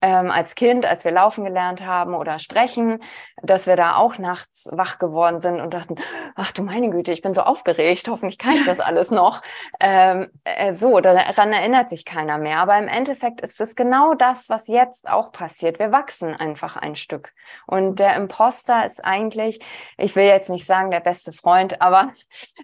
ähm, 0.00 0.30
als 0.30 0.54
Kind, 0.54 0.86
als 0.86 1.04
wir 1.04 1.10
laufen 1.10 1.44
gelernt 1.44 1.84
haben 1.84 2.14
oder 2.14 2.38
sprechen, 2.38 3.02
dass 3.42 3.66
wir 3.66 3.76
da 3.76 3.96
auch 3.96 4.18
nachts 4.18 4.68
wach 4.72 4.98
geworden 4.98 5.40
sind 5.40 5.60
und 5.60 5.74
dachten, 5.74 5.96
ach 6.34 6.52
du 6.52 6.62
meine 6.62 6.90
Güte, 6.90 7.12
ich 7.12 7.22
bin 7.22 7.34
so 7.34 7.42
aufgeregt, 7.42 8.08
hoffentlich 8.08 8.38
kann 8.38 8.52
ich 8.52 8.64
das 8.64 8.80
alles 8.80 9.10
noch. 9.10 9.42
Ähm, 9.80 10.30
äh, 10.44 10.72
so, 10.72 11.00
daran 11.00 11.52
erinnert 11.52 11.88
sich 11.88 12.04
keiner 12.04 12.38
mehr. 12.38 12.58
Aber 12.58 12.78
im 12.78 12.88
Endeffekt 12.88 13.40
ist 13.40 13.60
es 13.60 13.74
genau 13.74 14.14
das, 14.14 14.48
was 14.48 14.68
jetzt 14.68 15.08
auch 15.08 15.32
passiert. 15.32 15.78
Wir 15.78 15.92
wachsen 15.92 16.34
einfach 16.34 16.76
ein 16.76 16.94
Stück. 16.94 17.32
Und 17.66 17.98
der 17.98 18.16
Imposter 18.16 18.84
ist 18.84 19.04
eigentlich, 19.04 19.58
ich 19.96 20.14
will 20.14 20.24
jetzt 20.24 20.50
nicht 20.50 20.66
sagen 20.66 20.90
der 20.90 21.00
beste 21.00 21.32
Freund, 21.32 21.80
aber 21.80 22.12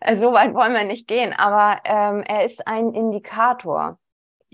äh, 0.00 0.16
so 0.24 0.32
weit 0.32 0.54
wollen 0.54 0.74
wir 0.74 0.84
nicht 0.84 1.08
gehen, 1.08 1.32
aber 1.32 1.80
ähm, 1.84 2.22
er 2.22 2.44
ist 2.44 2.66
ein 2.66 2.92
Indikator. 2.92 3.98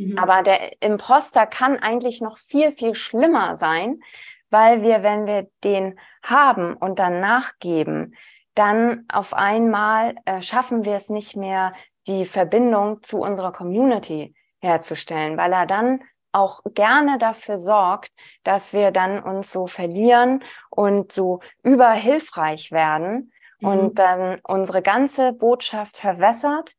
Mhm. 0.01 0.19
Aber 0.19 0.43
der 0.43 0.81
Imposter 0.83 1.47
kann 1.47 1.79
eigentlich 1.79 2.21
noch 2.21 2.39
viel, 2.39 2.73
viel 2.73 2.95
schlimmer 2.95 3.57
sein, 3.57 4.01
weil 4.49 4.83
wir, 4.83 5.03
wenn 5.03 5.27
wir 5.27 5.49
den 5.63 5.99
haben 6.23 6.75
und 6.75 6.99
dann 6.99 7.21
nachgeben, 7.21 8.17
dann 8.55 9.05
auf 9.13 9.35
einmal 9.35 10.17
äh, 10.25 10.43
schaffen 10.43 10.85
wir 10.85 10.95
es 10.97 11.09
nicht 11.09 11.37
mehr, 11.37 11.73
die 12.07 12.25
Verbindung 12.25 13.03
zu 13.03 13.19
unserer 13.19 13.53
Community 13.53 14.35
herzustellen, 14.61 15.37
weil 15.37 15.53
er 15.53 15.67
dann 15.67 16.03
auch 16.33 16.61
gerne 16.75 17.19
dafür 17.19 17.59
sorgt, 17.59 18.11
dass 18.45 18.73
wir 18.73 18.91
dann 18.93 19.23
uns 19.23 19.53
so 19.53 19.67
verlieren 19.67 20.43
und 20.71 21.13
so 21.13 21.41
überhilfreich 21.63 22.73
werden 22.73 23.33
mhm. 23.61 23.69
und 23.69 23.99
dann 23.99 24.41
unsere 24.45 24.83
ganze 24.83 25.33
Botschaft 25.33 25.97
verwässert 25.97 26.75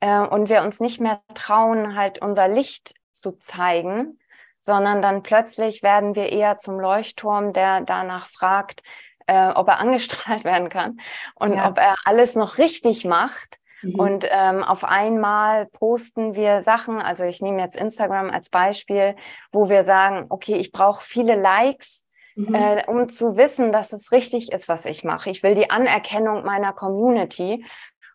äh, 0.00 0.20
und 0.20 0.48
wir 0.48 0.62
uns 0.62 0.80
nicht 0.80 1.00
mehr 1.00 1.20
trauen, 1.34 1.96
halt 1.96 2.20
unser 2.20 2.48
Licht 2.48 2.94
zu 3.12 3.32
zeigen, 3.38 4.18
sondern 4.60 5.02
dann 5.02 5.22
plötzlich 5.22 5.82
werden 5.82 6.14
wir 6.14 6.30
eher 6.30 6.58
zum 6.58 6.78
Leuchtturm, 6.78 7.52
der 7.52 7.82
danach 7.82 8.26
fragt, 8.28 8.82
äh, 9.26 9.48
ob 9.48 9.68
er 9.68 9.78
angestrahlt 9.80 10.44
werden 10.44 10.68
kann 10.68 11.00
und 11.34 11.54
ja. 11.54 11.68
ob 11.68 11.78
er 11.78 11.96
alles 12.04 12.34
noch 12.34 12.58
richtig 12.58 13.04
macht. 13.04 13.58
Mhm. 13.82 13.94
Und 13.94 14.26
ähm, 14.28 14.64
auf 14.64 14.84
einmal 14.84 15.66
posten 15.66 16.34
wir 16.34 16.60
Sachen, 16.60 17.00
also 17.00 17.24
ich 17.24 17.40
nehme 17.40 17.62
jetzt 17.62 17.76
Instagram 17.76 18.30
als 18.30 18.50
Beispiel, 18.50 19.14
wo 19.52 19.68
wir 19.68 19.84
sagen, 19.84 20.26
okay, 20.30 20.56
ich 20.56 20.72
brauche 20.72 21.04
viele 21.04 21.36
Likes, 21.36 22.04
Mhm. 22.38 22.54
Äh, 22.54 22.84
um 22.86 23.08
zu 23.08 23.36
wissen, 23.36 23.72
dass 23.72 23.92
es 23.92 24.12
richtig 24.12 24.52
ist, 24.52 24.68
was 24.68 24.84
ich 24.84 25.02
mache. 25.02 25.28
Ich 25.28 25.42
will 25.42 25.56
die 25.56 25.70
Anerkennung 25.70 26.44
meiner 26.44 26.72
Community. 26.72 27.64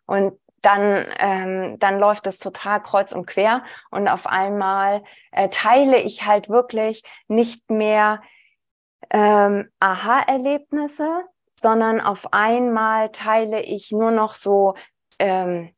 Und 0.05 0.39
dann, 0.63 1.05
ähm, 1.19 1.77
dann 1.79 1.99
läuft 1.99 2.25
es 2.25 2.39
total 2.39 2.81
kreuz 2.81 3.11
und 3.11 3.27
quer. 3.27 3.63
Und 3.91 4.07
auf 4.07 4.25
einmal 4.25 5.03
äh, 5.31 5.49
teile 5.49 6.01
ich 6.01 6.25
halt 6.25 6.49
wirklich 6.49 7.03
nicht 7.27 7.69
mehr 7.69 8.21
ähm, 9.11 9.69
Aha-Erlebnisse, 9.79 11.23
sondern 11.55 12.01
auf 12.01 12.33
einmal 12.33 13.11
teile 13.11 13.61
ich 13.61 13.91
nur 13.91 14.11
noch 14.11 14.33
so 14.33 14.75
ähm, 15.19 15.73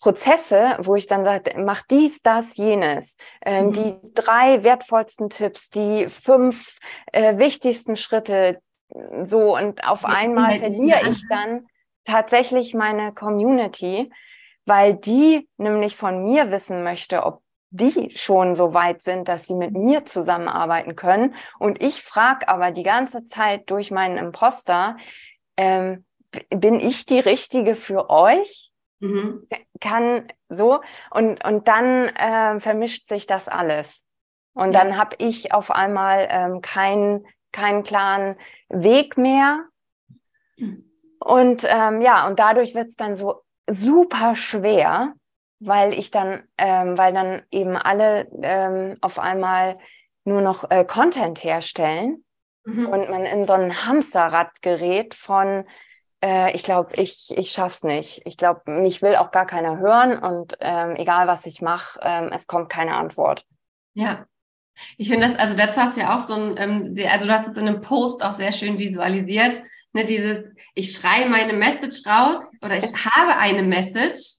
Prozesse, 0.00 0.76
wo 0.80 0.94
ich 0.94 1.06
dann 1.06 1.24
sage, 1.24 1.54
mach 1.58 1.82
dies, 1.82 2.22
das, 2.22 2.56
jenes, 2.56 3.16
ähm, 3.44 3.66
mhm. 3.66 3.72
die 3.72 3.94
drei 4.14 4.62
wertvollsten 4.62 5.30
Tipps, 5.30 5.70
die 5.70 6.08
fünf 6.08 6.78
äh, 7.12 7.38
wichtigsten 7.38 7.96
Schritte, 7.96 8.60
so. 9.22 9.56
Und 9.56 9.84
auf 9.84 10.04
einmal 10.04 10.58
verliere 10.58 11.08
ich 11.08 11.22
dann 11.28 11.66
tatsächlich 12.06 12.74
meine 12.74 13.12
Community, 13.12 14.10
weil 14.64 14.94
die 14.94 15.48
nämlich 15.58 15.96
von 15.96 16.24
mir 16.24 16.50
wissen 16.50 16.82
möchte, 16.82 17.24
ob 17.24 17.42
die 17.70 18.10
schon 18.10 18.54
so 18.54 18.74
weit 18.74 19.02
sind, 19.02 19.28
dass 19.28 19.46
sie 19.46 19.54
mit 19.54 19.72
mir 19.72 20.06
zusammenarbeiten 20.06 20.96
können. 20.96 21.34
Und 21.58 21.82
ich 21.82 22.02
frage 22.02 22.48
aber 22.48 22.70
die 22.70 22.82
ganze 22.82 23.26
Zeit 23.26 23.70
durch 23.70 23.90
meinen 23.90 24.16
Imposter, 24.16 24.96
ähm, 25.56 26.04
bin 26.50 26.80
ich 26.80 27.06
die 27.06 27.20
Richtige 27.20 27.74
für 27.74 28.10
euch? 28.10 28.70
Mhm. 28.98 29.46
Kann 29.80 30.28
so 30.48 30.80
und 31.10 31.44
und 31.44 31.68
dann 31.68 32.08
äh, 32.08 32.60
vermischt 32.60 33.08
sich 33.08 33.26
das 33.26 33.46
alles 33.46 34.06
und 34.54 34.72
ja. 34.72 34.80
dann 34.80 34.96
habe 34.96 35.16
ich 35.18 35.52
auf 35.52 35.70
einmal 35.70 36.26
ähm, 36.30 36.62
keinen 36.62 37.26
keinen 37.52 37.82
klaren 37.82 38.36
Weg 38.70 39.18
mehr 39.18 39.66
mhm. 40.56 40.90
Und 41.26 41.66
ähm, 41.68 42.02
ja, 42.02 42.26
und 42.28 42.38
dadurch 42.38 42.76
wird 42.76 42.88
es 42.88 42.96
dann 42.96 43.16
so 43.16 43.42
super 43.68 44.36
schwer, 44.36 45.14
weil 45.58 45.92
ich 45.92 46.12
dann, 46.12 46.44
ähm, 46.56 46.96
weil 46.96 47.12
dann 47.12 47.42
eben 47.50 47.76
alle 47.76 48.28
ähm, 48.42 48.96
auf 49.00 49.18
einmal 49.18 49.78
nur 50.24 50.40
noch 50.40 50.70
äh, 50.70 50.84
Content 50.84 51.42
herstellen 51.42 52.24
mhm. 52.64 52.86
und 52.86 53.10
man 53.10 53.24
in 53.24 53.44
so 53.44 53.54
ein 53.54 53.86
Hamsterrad 53.86 54.62
gerät 54.62 55.14
von 55.14 55.64
äh, 56.22 56.54
ich 56.54 56.62
glaube, 56.62 56.94
ich, 56.94 57.36
ich 57.36 57.50
schaff's 57.50 57.82
nicht. 57.82 58.22
Ich 58.24 58.36
glaube, 58.36 58.70
mich 58.70 59.02
will 59.02 59.16
auch 59.16 59.32
gar 59.32 59.46
keiner 59.46 59.78
hören 59.78 60.18
und 60.18 60.56
ähm, 60.60 60.94
egal 60.94 61.26
was 61.26 61.44
ich 61.44 61.60
mache, 61.60 61.98
ähm, 62.02 62.30
es 62.32 62.46
kommt 62.46 62.68
keine 62.68 62.94
Antwort. 62.94 63.44
Ja. 63.94 64.26
Ich 64.96 65.08
finde 65.08 65.28
das, 65.28 65.38
also 65.38 65.56
dazu 65.56 65.80
hast 65.80 65.96
du 65.96 66.02
ja 66.02 66.16
auch 66.16 66.20
so 66.20 66.34
ein, 66.34 66.56
ähm, 66.56 66.96
also 67.10 67.26
du 67.26 67.32
hast 67.32 67.48
es 67.48 67.56
in 67.56 67.66
einem 67.66 67.80
Post 67.80 68.22
auch 68.22 68.32
sehr 68.32 68.52
schön 68.52 68.78
visualisiert, 68.78 69.62
ne, 69.92 70.04
dieses, 70.04 70.44
ich 70.76 70.92
schreie 70.92 71.28
meine 71.28 71.54
Message 71.54 72.06
raus 72.06 72.44
oder 72.62 72.78
ich 72.78 72.92
habe 73.06 73.36
eine 73.36 73.62
Message 73.62 74.36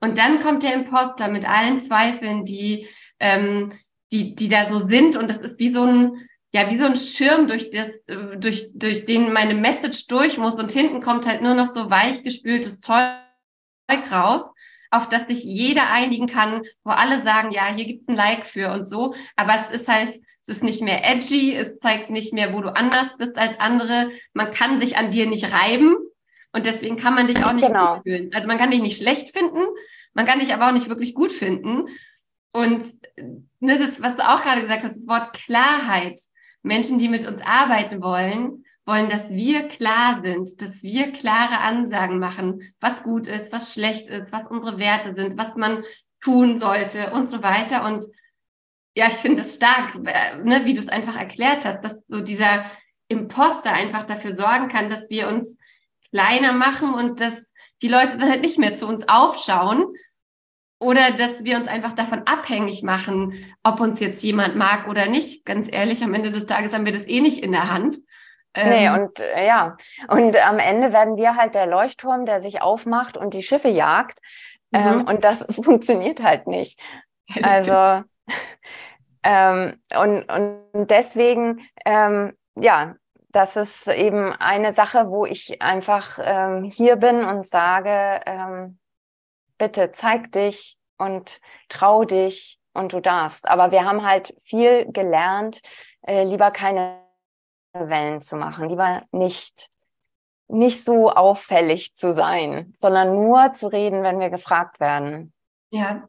und 0.00 0.18
dann 0.18 0.40
kommt 0.40 0.62
der 0.62 0.74
Imposter 0.74 1.28
mit 1.28 1.48
allen 1.48 1.80
Zweifeln, 1.80 2.44
die, 2.44 2.88
ähm, 3.20 3.72
die, 4.12 4.34
die 4.34 4.48
da 4.48 4.70
so 4.70 4.86
sind 4.86 5.16
und 5.16 5.30
das 5.30 5.38
ist 5.38 5.58
wie 5.58 5.72
so 5.72 5.84
ein, 5.84 6.28
ja, 6.52 6.70
wie 6.70 6.78
so 6.78 6.84
ein 6.84 6.96
Schirm, 6.96 7.46
durch, 7.46 7.70
das, 7.70 7.90
durch, 8.38 8.72
durch 8.74 9.06
den 9.06 9.32
meine 9.32 9.54
Message 9.54 10.06
durch 10.08 10.38
muss 10.38 10.54
und 10.54 10.72
hinten 10.72 11.00
kommt 11.00 11.26
halt 11.26 11.40
nur 11.40 11.54
noch 11.54 11.66
so 11.66 11.88
weichgespültes 11.88 12.80
Zeug 12.80 13.00
raus, 14.10 14.42
auf 14.90 15.08
das 15.08 15.28
sich 15.28 15.44
jeder 15.44 15.88
einigen 15.90 16.26
kann, 16.26 16.62
wo 16.82 16.90
alle 16.90 17.22
sagen, 17.22 17.52
ja, 17.52 17.72
hier 17.74 17.84
gibt's 17.84 18.08
ein 18.08 18.16
Like 18.16 18.44
für 18.44 18.72
und 18.72 18.86
so. 18.86 19.14
Aber 19.36 19.54
es 19.54 19.80
ist 19.80 19.88
halt, 19.88 20.16
es 20.46 20.58
ist 20.58 20.62
nicht 20.62 20.80
mehr 20.80 21.04
edgy, 21.04 21.54
es 21.54 21.78
zeigt 21.80 22.10
nicht 22.10 22.32
mehr, 22.32 22.52
wo 22.52 22.60
du 22.60 22.74
anders 22.74 23.16
bist 23.18 23.36
als 23.36 23.58
andere. 23.58 24.10
Man 24.32 24.52
kann 24.52 24.78
sich 24.78 24.96
an 24.96 25.10
dir 25.10 25.26
nicht 25.26 25.52
reiben 25.52 25.96
und 26.52 26.66
deswegen 26.66 26.96
kann 26.96 27.14
man 27.14 27.26
dich 27.26 27.44
auch 27.44 27.52
nicht 27.52 27.66
genau. 27.66 27.96
gut 27.96 28.04
fühlen. 28.04 28.30
Also 28.32 28.46
man 28.46 28.58
kann 28.58 28.70
dich 28.70 28.80
nicht 28.80 28.98
schlecht 28.98 29.36
finden, 29.36 29.64
man 30.14 30.24
kann 30.24 30.38
dich 30.38 30.54
aber 30.54 30.68
auch 30.68 30.72
nicht 30.72 30.88
wirklich 30.88 31.14
gut 31.14 31.32
finden. 31.32 31.88
Und 32.52 32.84
ne, 33.60 33.78
das, 33.78 34.00
was 34.00 34.16
du 34.16 34.26
auch 34.26 34.42
gerade 34.42 34.62
gesagt 34.62 34.84
hast, 34.84 34.96
das 34.96 35.06
Wort 35.08 35.32
Klarheit. 35.32 36.18
Menschen, 36.62 36.98
die 36.98 37.08
mit 37.08 37.26
uns 37.26 37.40
arbeiten 37.44 38.02
wollen, 38.02 38.64
wollen, 38.86 39.10
dass 39.10 39.28
wir 39.30 39.68
klar 39.68 40.20
sind, 40.24 40.60
dass 40.62 40.82
wir 40.82 41.12
klare 41.12 41.58
Ansagen 41.58 42.18
machen, 42.18 42.72
was 42.80 43.02
gut 43.02 43.26
ist, 43.26 43.52
was 43.52 43.72
schlecht 43.72 44.08
ist, 44.08 44.32
was 44.32 44.48
unsere 44.48 44.78
Werte 44.78 45.14
sind, 45.14 45.36
was 45.36 45.54
man 45.56 45.84
tun 46.20 46.58
sollte 46.58 47.10
und 47.12 47.28
so 47.28 47.42
weiter. 47.42 47.84
Und 47.84 48.06
ja, 48.96 49.08
ich 49.08 49.14
finde 49.14 49.42
es 49.42 49.56
stark, 49.56 49.94
äh, 50.06 50.36
ne, 50.42 50.64
wie 50.64 50.72
du 50.72 50.80
es 50.80 50.88
einfach 50.88 51.16
erklärt 51.16 51.64
hast, 51.64 51.82
dass 51.82 51.94
so 52.08 52.20
dieser 52.22 52.64
Imposter 53.08 53.72
einfach 53.72 54.04
dafür 54.04 54.34
sorgen 54.34 54.68
kann, 54.68 54.90
dass 54.90 55.08
wir 55.10 55.28
uns 55.28 55.58
kleiner 56.10 56.52
machen 56.52 56.94
und 56.94 57.20
dass 57.20 57.34
die 57.82 57.88
Leute 57.88 58.16
dann 58.16 58.30
halt 58.30 58.40
nicht 58.40 58.58
mehr 58.58 58.74
zu 58.74 58.86
uns 58.86 59.06
aufschauen 59.06 59.84
oder 60.80 61.10
dass 61.10 61.44
wir 61.44 61.56
uns 61.56 61.68
einfach 61.68 61.92
davon 61.92 62.22
abhängig 62.24 62.82
machen, 62.82 63.34
ob 63.62 63.80
uns 63.80 64.00
jetzt 64.00 64.22
jemand 64.22 64.56
mag 64.56 64.88
oder 64.88 65.06
nicht. 65.06 65.44
Ganz 65.44 65.68
ehrlich, 65.70 66.02
am 66.02 66.14
Ende 66.14 66.32
des 66.32 66.46
Tages 66.46 66.72
haben 66.72 66.86
wir 66.86 66.92
das 66.92 67.06
eh 67.06 67.20
nicht 67.20 67.42
in 67.42 67.52
der 67.52 67.70
Hand. 67.70 67.98
Nee, 68.56 68.86
ähm, 68.86 68.94
und 68.94 69.20
äh, 69.20 69.46
ja, 69.46 69.76
und 70.08 70.34
am 70.38 70.58
Ende 70.58 70.90
werden 70.94 71.18
wir 71.18 71.36
halt 71.36 71.54
der 71.54 71.66
Leuchtturm, 71.66 72.24
der 72.24 72.40
sich 72.40 72.62
aufmacht 72.62 73.18
und 73.18 73.34
die 73.34 73.42
Schiffe 73.42 73.68
jagt. 73.68 74.18
Ähm, 74.72 75.00
mhm. 75.00 75.04
und 75.04 75.22
das 75.24 75.46
funktioniert 75.62 76.22
halt 76.22 76.46
nicht. 76.46 76.80
Also, 77.42 78.02
ähm, 79.28 79.80
und, 79.98 80.22
und 80.30 80.86
deswegen, 80.88 81.68
ähm, 81.84 82.36
ja, 82.54 82.94
das 83.30 83.56
ist 83.56 83.88
eben 83.88 84.32
eine 84.32 84.72
Sache, 84.72 85.10
wo 85.10 85.26
ich 85.26 85.60
einfach 85.60 86.20
ähm, 86.22 86.62
hier 86.62 86.94
bin 86.94 87.24
und 87.24 87.44
sage, 87.44 88.20
ähm, 88.24 88.78
bitte 89.58 89.90
zeig 89.90 90.30
dich 90.30 90.78
und 90.96 91.40
trau 91.68 92.04
dich 92.04 92.60
und 92.72 92.92
du 92.92 93.00
darfst. 93.00 93.48
Aber 93.48 93.72
wir 93.72 93.84
haben 93.84 94.06
halt 94.06 94.32
viel 94.44 94.86
gelernt, 94.92 95.60
äh, 96.06 96.22
lieber 96.22 96.52
keine 96.52 97.00
Wellen 97.72 98.22
zu 98.22 98.36
machen, 98.36 98.68
lieber 98.68 99.02
nicht, 99.10 99.70
nicht 100.46 100.84
so 100.84 101.10
auffällig 101.10 101.96
zu 101.96 102.14
sein, 102.14 102.74
sondern 102.78 103.12
nur 103.12 103.52
zu 103.54 103.66
reden, 103.66 104.04
wenn 104.04 104.20
wir 104.20 104.30
gefragt 104.30 104.78
werden. 104.78 105.32
Ja, 105.70 106.08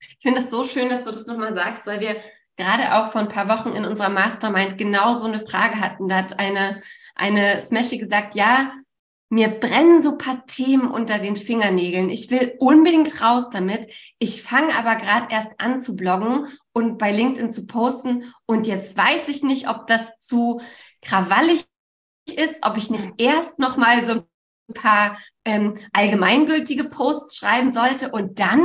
ich 0.00 0.18
finde 0.20 0.40
es 0.40 0.50
so 0.50 0.64
schön, 0.64 0.88
dass 0.88 1.04
du 1.04 1.12
das 1.12 1.26
nochmal 1.26 1.54
sagst, 1.54 1.86
weil 1.86 2.00
wir 2.00 2.16
gerade 2.56 2.94
auch 2.94 3.12
vor 3.12 3.20
ein 3.20 3.28
paar 3.28 3.48
Wochen 3.48 3.70
in 3.70 3.84
unserer 3.84 4.08
Mastermind 4.08 4.78
genau 4.78 5.14
so 5.14 5.26
eine 5.26 5.46
Frage 5.46 5.80
hatten. 5.80 6.08
Da 6.08 6.16
hat 6.16 6.38
eine, 6.38 6.82
eine 7.14 7.64
Smashy 7.66 7.98
gesagt, 7.98 8.34
ja, 8.34 8.72
mir 9.28 9.48
brennen 9.48 10.02
so 10.02 10.16
paar 10.16 10.46
Themen 10.46 10.88
unter 10.90 11.18
den 11.18 11.36
Fingernägeln. 11.36 12.10
Ich 12.10 12.30
will 12.30 12.54
unbedingt 12.58 13.20
raus 13.20 13.50
damit. 13.50 13.88
Ich 14.18 14.42
fange 14.42 14.74
aber 14.76 14.96
gerade 14.96 15.26
erst 15.30 15.50
an 15.58 15.80
zu 15.80 15.96
bloggen 15.96 16.46
und 16.72 16.98
bei 16.98 17.10
LinkedIn 17.10 17.50
zu 17.50 17.66
posten. 17.66 18.32
Und 18.46 18.66
jetzt 18.66 18.96
weiß 18.96 19.28
ich 19.28 19.42
nicht, 19.42 19.68
ob 19.68 19.88
das 19.88 20.18
zu 20.20 20.60
krawallig 21.02 21.64
ist, 22.28 22.54
ob 22.62 22.76
ich 22.76 22.90
nicht 22.90 23.08
erst 23.18 23.58
noch 23.58 23.76
mal 23.76 24.04
so 24.04 24.12
ein 24.12 24.74
paar 24.74 25.18
ähm, 25.44 25.78
allgemeingültige 25.92 26.84
Posts 26.84 27.36
schreiben 27.36 27.72
sollte 27.72 28.10
und 28.10 28.38
dann 28.38 28.64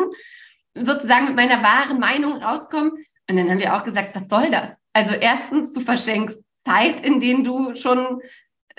sozusagen 0.75 1.25
mit 1.25 1.35
meiner 1.35 1.63
wahren 1.63 1.99
Meinung 1.99 2.41
rauskommen. 2.41 2.93
Und 3.29 3.37
dann 3.37 3.49
haben 3.49 3.59
wir 3.59 3.75
auch 3.75 3.83
gesagt, 3.83 4.15
was 4.15 4.27
soll 4.29 4.51
das? 4.51 4.71
Also 4.93 5.13
erstens, 5.13 5.71
du 5.73 5.81
verschenkst 5.81 6.39
Zeit, 6.65 7.05
in 7.05 7.19
denen 7.19 7.43
du 7.43 7.75
schon 7.75 8.21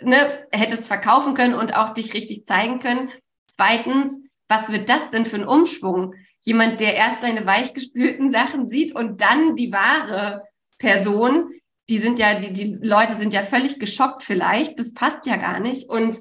ne, 0.01 0.47
hättest 0.53 0.87
verkaufen 0.87 1.35
können 1.35 1.55
und 1.55 1.75
auch 1.75 1.95
dich 1.95 2.15
richtig 2.15 2.47
zeigen 2.47 2.81
können. 2.81 3.11
Zweitens, 3.47 4.15
was 4.49 4.71
wird 4.71 4.89
das 4.89 5.11
denn 5.13 5.27
für 5.27 5.37
ein 5.37 5.47
Umschwung? 5.47 6.15
Jemand, 6.45 6.81
der 6.81 6.95
erst 6.95 7.23
deine 7.23 7.47
weichgespülten 7.47 8.31
Sachen 8.31 8.69
sieht 8.69 8.95
und 8.95 9.21
dann 9.21 9.57
die 9.57 9.73
wahre 9.73 10.43
Person, 10.79 11.53
die 11.89 11.99
sind 11.99 12.19
ja, 12.19 12.39
die, 12.39 12.53
die 12.53 12.79
Leute 12.81 13.19
sind 13.21 13.33
ja 13.33 13.43
völlig 13.43 13.79
geschockt 13.79 14.23
vielleicht. 14.23 14.79
Das 14.79 14.95
passt 14.95 15.27
ja 15.27 15.37
gar 15.37 15.61
nicht. 15.61 15.89
Und 15.89 16.21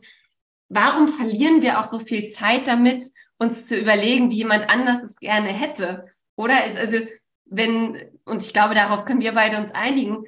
warum 0.70 1.08
verlieren 1.08 1.62
wir 1.62 1.80
auch 1.80 1.86
so 1.86 2.00
viel 2.00 2.30
Zeit 2.30 2.68
damit, 2.68 3.04
uns 3.38 3.68
zu 3.68 3.76
überlegen, 3.76 4.30
wie 4.30 4.38
jemand 4.38 4.70
anders 4.70 5.04
es 5.04 5.16
gerne 5.16 5.50
hätte? 5.50 6.06
Oder? 6.36 6.56
Also, 6.78 7.00
wenn, 7.46 7.98
und 8.26 8.44
ich 8.44 8.54
glaube, 8.54 8.76
darauf 8.76 9.06
können 9.06 9.22
wir 9.22 9.34
beide 9.34 9.58
uns 9.58 9.72
einigen, 9.72 10.24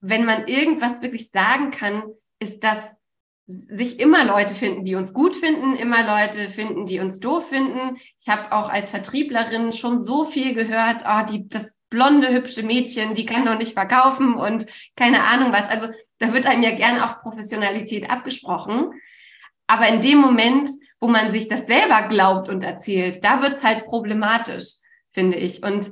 wenn 0.00 0.24
man 0.24 0.46
irgendwas 0.46 1.02
wirklich 1.02 1.30
sagen 1.30 1.70
kann, 1.70 2.04
ist, 2.38 2.62
dass 2.62 2.78
sich 3.46 3.98
immer 3.98 4.24
Leute 4.24 4.54
finden, 4.54 4.84
die 4.84 4.94
uns 4.94 5.14
gut 5.14 5.34
finden, 5.34 5.74
immer 5.74 6.04
Leute 6.04 6.50
finden, 6.50 6.86
die 6.86 7.00
uns 7.00 7.18
doof 7.18 7.48
finden. 7.48 7.96
Ich 8.20 8.28
habe 8.28 8.52
auch 8.52 8.68
als 8.68 8.90
Vertrieblerin 8.90 9.72
schon 9.72 10.02
so 10.02 10.26
viel 10.26 10.54
gehört, 10.54 11.04
oh, 11.08 11.24
die, 11.24 11.48
das 11.48 11.66
blonde, 11.88 12.28
hübsche 12.28 12.62
Mädchen, 12.62 13.14
die 13.14 13.24
kann 13.24 13.46
doch 13.46 13.56
nicht 13.56 13.72
verkaufen 13.72 14.34
und 14.34 14.66
keine 14.96 15.24
Ahnung 15.24 15.50
was. 15.52 15.68
Also 15.70 15.88
da 16.18 16.34
wird 16.34 16.46
einem 16.46 16.62
ja 16.62 16.74
gerne 16.76 17.04
auch 17.04 17.22
Professionalität 17.22 18.10
abgesprochen. 18.10 18.92
Aber 19.66 19.88
in 19.88 20.02
dem 20.02 20.18
Moment, 20.18 20.68
wo 21.00 21.08
man 21.08 21.32
sich 21.32 21.48
das 21.48 21.66
selber 21.66 22.08
glaubt 22.08 22.50
und 22.50 22.62
erzählt, 22.62 23.24
da 23.24 23.40
wird's 23.40 23.64
halt 23.64 23.86
problematisch, 23.86 24.74
finde 25.12 25.38
ich. 25.38 25.62
Und 25.62 25.90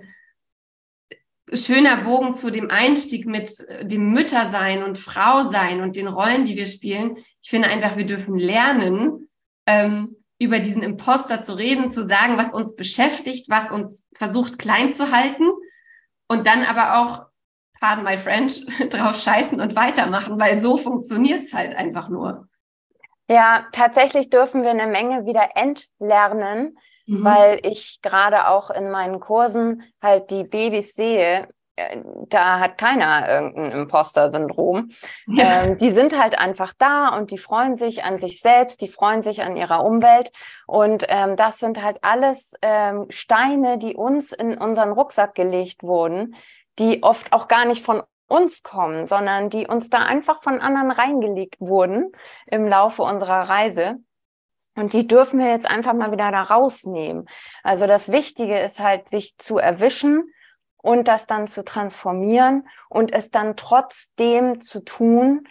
schöner 1.53 1.99
Bogen 1.99 2.35
zu 2.35 2.51
dem 2.51 2.71
Einstieg 2.71 3.27
mit 3.27 3.61
äh, 3.69 3.87
dem 3.87 4.13
Müttersein 4.13 4.83
und 4.83 4.99
Frau 4.99 5.45
sein 5.45 5.81
und 5.81 5.97
den 5.97 6.09
Rollen, 6.09 6.45
die 6.45 6.57
wir 6.57 6.67
spielen. 6.67 7.19
Ich 7.43 7.51
finde 7.51 7.69
einfach, 7.69 7.97
wir 7.97 8.07
dürfen 8.07 8.37
lernen, 8.37 9.29
ähm, 9.67 10.17
über 10.39 10.59
diesen 10.59 10.83
Imposter 10.83 11.43
zu 11.43 11.55
reden, 11.55 11.93
zu 11.93 12.07
sagen, 12.07 12.37
was 12.37 12.53
uns 12.53 12.77
beschäftigt, 12.77 13.49
was 13.49 13.71
uns 13.71 14.03
versucht 14.15 14.59
klein 14.59 14.95
zu 14.95 15.11
halten 15.11 15.45
und 16.29 16.47
dann 16.47 16.65
aber 16.65 16.99
auch, 16.99 17.27
pardon 17.81 18.05
my 18.05 18.19
French, 18.19 18.67
drauf 18.91 19.17
scheißen 19.21 19.61
und 19.61 19.77
weitermachen, 19.77 20.39
weil 20.39 20.61
so 20.61 20.77
funktioniert 20.77 21.47
es 21.47 21.55
halt 21.55 21.75
einfach 21.75 22.09
nur. 22.09 22.49
Ja, 23.29 23.67
tatsächlich 23.73 24.31
dürfen 24.31 24.63
wir 24.63 24.71
eine 24.71 24.87
Menge 24.87 25.27
wieder 25.27 25.51
entlernen, 25.57 26.79
mhm. 27.07 27.25
weil 27.25 27.61
ich 27.63 28.01
gerade 28.03 28.49
auch 28.49 28.71
in 28.71 28.91
meinen 28.91 29.21
Kursen 29.21 29.83
halt 30.03 30.31
die 30.31 30.45
Babys 30.45 30.95
sehe, 30.95 31.49
äh, 31.77 31.99
da 32.29 32.59
hat 32.59 32.79
keiner 32.79 33.29
irgendein 33.29 33.73
Imposter-Syndrom. 33.73 34.91
Ja. 35.27 35.47
Ähm, 35.57 35.79
die 35.79 35.93
sind 35.93 36.19
halt 36.19 36.39
einfach 36.39 36.73
da 36.77 37.17
und 37.17 37.31
die 37.31 37.39
freuen 37.39 37.77
sich 37.77 38.05
an 38.05 38.19
sich 38.19 38.41
selbst, 38.41 38.81
die 38.81 38.89
freuen 38.89 39.23
sich 39.23 39.43
an 39.43 39.57
ihrer 39.57 39.85
Umwelt. 39.85 40.33
Und 40.67 41.05
ähm, 41.09 41.37
das 41.37 41.59
sind 41.59 41.83
halt 41.83 41.99
alles 42.03 42.53
ähm, 42.63 43.07
Steine, 43.11 43.79
die 43.79 43.95
uns 43.95 44.33
in 44.33 44.59
unseren 44.59 44.91
Rucksack 44.91 45.35
gelegt 45.35 45.83
wurden, 45.83 46.35
die 46.79 47.03
oft 47.03 47.33
auch 47.33 47.49
gar 47.49 47.65
nicht 47.65 47.85
von 47.85 48.03
uns 48.29 48.63
kommen, 48.63 49.07
sondern 49.07 49.51
die 49.51 49.67
uns 49.67 49.89
da 49.89 49.99
einfach 49.99 50.43
von 50.43 50.61
anderen 50.61 50.91
reingelegt 50.91 51.61
wurden 51.61 52.13
im 52.47 52.67
Laufe 52.67 53.03
unserer 53.03 53.49
Reise. 53.49 53.97
Und 54.77 54.93
die 54.93 55.07
dürfen 55.07 55.41
wir 55.41 55.49
jetzt 55.49 55.69
einfach 55.69 55.95
mal 55.95 56.13
wieder 56.13 56.31
da 56.31 56.43
rausnehmen. 56.43 57.29
Also 57.63 57.87
das 57.87 58.13
Wichtige 58.13 58.61
ist 58.61 58.79
halt, 58.79 59.09
sich 59.09 59.37
zu 59.39 59.59
erwischen 59.59 60.33
und 60.77 61.09
das 61.09 61.27
dann 61.27 61.49
zu 61.49 61.65
transformieren 61.65 62.69
und 62.89 63.13
es 63.13 63.31
dann 63.31 63.57
trotzdem 63.57 64.61
zu 64.61 64.85
tun, 64.85 65.49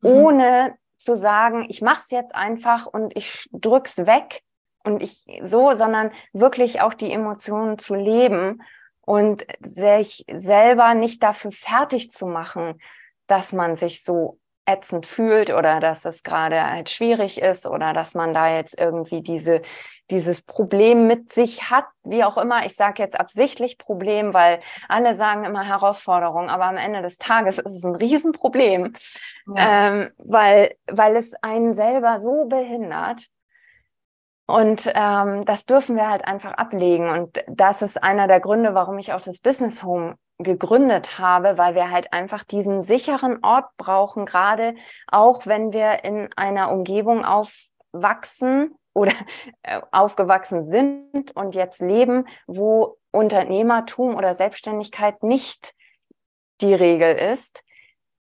mhm. 0.00 0.08
ohne 0.08 0.78
zu 0.98 1.18
sagen, 1.18 1.66
ich 1.68 1.82
mach's 1.82 2.10
jetzt 2.10 2.34
einfach 2.34 2.86
und 2.86 3.16
ich 3.16 3.48
drück's 3.52 4.06
weg 4.06 4.42
und 4.84 5.02
ich 5.02 5.26
so, 5.42 5.74
sondern 5.74 6.12
wirklich 6.32 6.80
auch 6.80 6.94
die 6.94 7.12
Emotionen 7.12 7.78
zu 7.78 7.94
leben 7.94 8.62
und 9.00 9.44
sich 9.60 10.24
selber 10.32 10.94
nicht 10.94 11.22
dafür 11.22 11.52
fertig 11.52 12.12
zu 12.12 12.26
machen, 12.26 12.80
dass 13.26 13.52
man 13.52 13.76
sich 13.76 14.04
so 14.04 14.38
ätzend 14.66 15.06
fühlt 15.06 15.50
oder 15.50 15.80
dass 15.80 16.04
es 16.04 16.22
gerade 16.22 16.62
halt 16.62 16.90
schwierig 16.90 17.40
ist 17.40 17.66
oder 17.66 17.92
dass 17.92 18.14
man 18.14 18.32
da 18.32 18.54
jetzt 18.54 18.78
irgendwie 18.78 19.22
diese, 19.22 19.62
dieses 20.10 20.42
Problem 20.42 21.06
mit 21.06 21.32
sich 21.32 21.70
hat, 21.70 21.86
wie 22.02 22.24
auch 22.24 22.36
immer. 22.36 22.66
Ich 22.66 22.76
sage 22.76 23.02
jetzt 23.02 23.18
absichtlich 23.18 23.78
Problem, 23.78 24.34
weil 24.34 24.60
alle 24.88 25.14
sagen 25.14 25.44
immer 25.44 25.64
Herausforderung, 25.64 26.48
aber 26.48 26.64
am 26.64 26.76
Ende 26.76 27.02
des 27.02 27.18
Tages 27.18 27.58
ist 27.58 27.76
es 27.76 27.84
ein 27.84 27.94
Riesenproblem, 27.94 28.92
ja. 29.54 29.88
ähm, 29.88 30.10
weil, 30.18 30.74
weil 30.86 31.16
es 31.16 31.34
einen 31.42 31.74
selber 31.74 32.20
so 32.20 32.46
behindert. 32.46 33.28
Und 34.46 34.90
ähm, 34.94 35.44
das 35.44 35.64
dürfen 35.64 35.94
wir 35.94 36.08
halt 36.08 36.24
einfach 36.24 36.54
ablegen. 36.54 37.08
Und 37.08 37.44
das 37.46 37.82
ist 37.82 38.02
einer 38.02 38.26
der 38.26 38.40
Gründe, 38.40 38.74
warum 38.74 38.98
ich 38.98 39.12
auch 39.12 39.22
das 39.22 39.38
Business 39.38 39.84
Home 39.84 40.16
gegründet 40.42 41.18
habe, 41.18 41.58
weil 41.58 41.74
wir 41.74 41.90
halt 41.90 42.12
einfach 42.12 42.44
diesen 42.44 42.82
sicheren 42.84 43.42
Ort 43.42 43.76
brauchen, 43.76 44.26
gerade 44.26 44.74
auch 45.06 45.46
wenn 45.46 45.72
wir 45.72 46.04
in 46.04 46.30
einer 46.36 46.70
Umgebung 46.70 47.24
aufwachsen 47.24 48.74
oder 48.94 49.12
äh, 49.62 49.80
aufgewachsen 49.92 50.64
sind 50.64 51.34
und 51.34 51.54
jetzt 51.54 51.80
leben, 51.80 52.26
wo 52.46 52.96
Unternehmertum 53.12 54.14
oder 54.16 54.34
Selbstständigkeit 54.34 55.22
nicht 55.22 55.74
die 56.60 56.74
Regel 56.74 57.14
ist. 57.14 57.62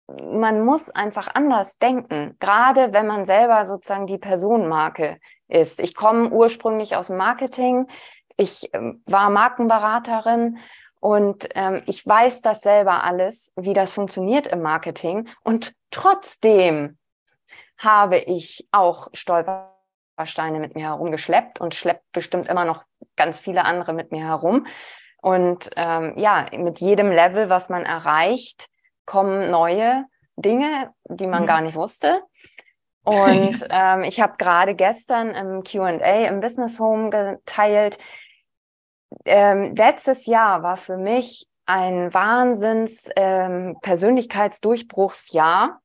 Man 0.07 0.61
muss 0.61 0.89
einfach 0.89 1.29
anders 1.33 1.77
denken, 1.77 2.35
gerade 2.39 2.93
wenn 2.93 3.07
man 3.07 3.25
selber 3.25 3.65
sozusagen 3.65 4.07
die 4.07 4.17
Personenmarke 4.17 5.19
ist. 5.47 5.79
Ich 5.79 5.95
komme 5.95 6.29
ursprünglich 6.29 6.95
aus 6.95 7.07
dem 7.07 7.17
Marketing. 7.17 7.87
Ich 8.37 8.73
äh, 8.73 8.93
war 9.05 9.29
Markenberaterin 9.29 10.57
und 11.01 11.49
ähm, 11.55 11.81
ich 11.87 12.05
weiß 12.05 12.43
das 12.43 12.61
selber 12.61 13.03
alles, 13.03 13.51
wie 13.55 13.73
das 13.73 13.91
funktioniert 13.91 14.45
im 14.45 14.61
Marketing. 14.61 15.27
Und 15.43 15.73
trotzdem 15.89 16.99
habe 17.79 18.19
ich 18.19 18.67
auch 18.71 19.09
Stolpersteine 19.11 20.59
mit 20.59 20.75
mir 20.75 20.85
herumgeschleppt 20.85 21.59
und 21.59 21.73
schleppt 21.73 22.05
bestimmt 22.11 22.47
immer 22.47 22.65
noch 22.65 22.83
ganz 23.15 23.39
viele 23.39 23.65
andere 23.65 23.93
mit 23.93 24.11
mir 24.11 24.25
herum. 24.25 24.67
Und 25.23 25.71
ähm, 25.75 26.13
ja, 26.17 26.45
mit 26.55 26.79
jedem 26.79 27.11
Level, 27.11 27.49
was 27.49 27.69
man 27.69 27.83
erreicht, 27.83 28.67
kommen 29.05 29.49
neue 29.49 30.05
Dinge, 30.35 30.93
die 31.05 31.27
man 31.27 31.43
mhm. 31.43 31.47
gar 31.47 31.61
nicht 31.61 31.75
wusste. 31.75 32.21
Und 33.03 33.65
ähm, 33.71 34.03
ich 34.03 34.21
habe 34.21 34.35
gerade 34.37 34.75
gestern 34.75 35.31
im 35.31 35.63
QA 35.63 36.27
im 36.27 36.39
Business 36.39 36.79
Home 36.79 37.09
geteilt, 37.09 37.97
ähm, 39.25 39.75
letztes 39.75 40.25
Jahr 40.25 40.63
war 40.63 40.77
für 40.77 40.97
mich 40.97 41.47
ein 41.65 42.13
Wahnsinns 42.13 43.07
ähm, 43.15 43.77
Persönlichkeitsdurchbruchsjahr. 43.81 45.79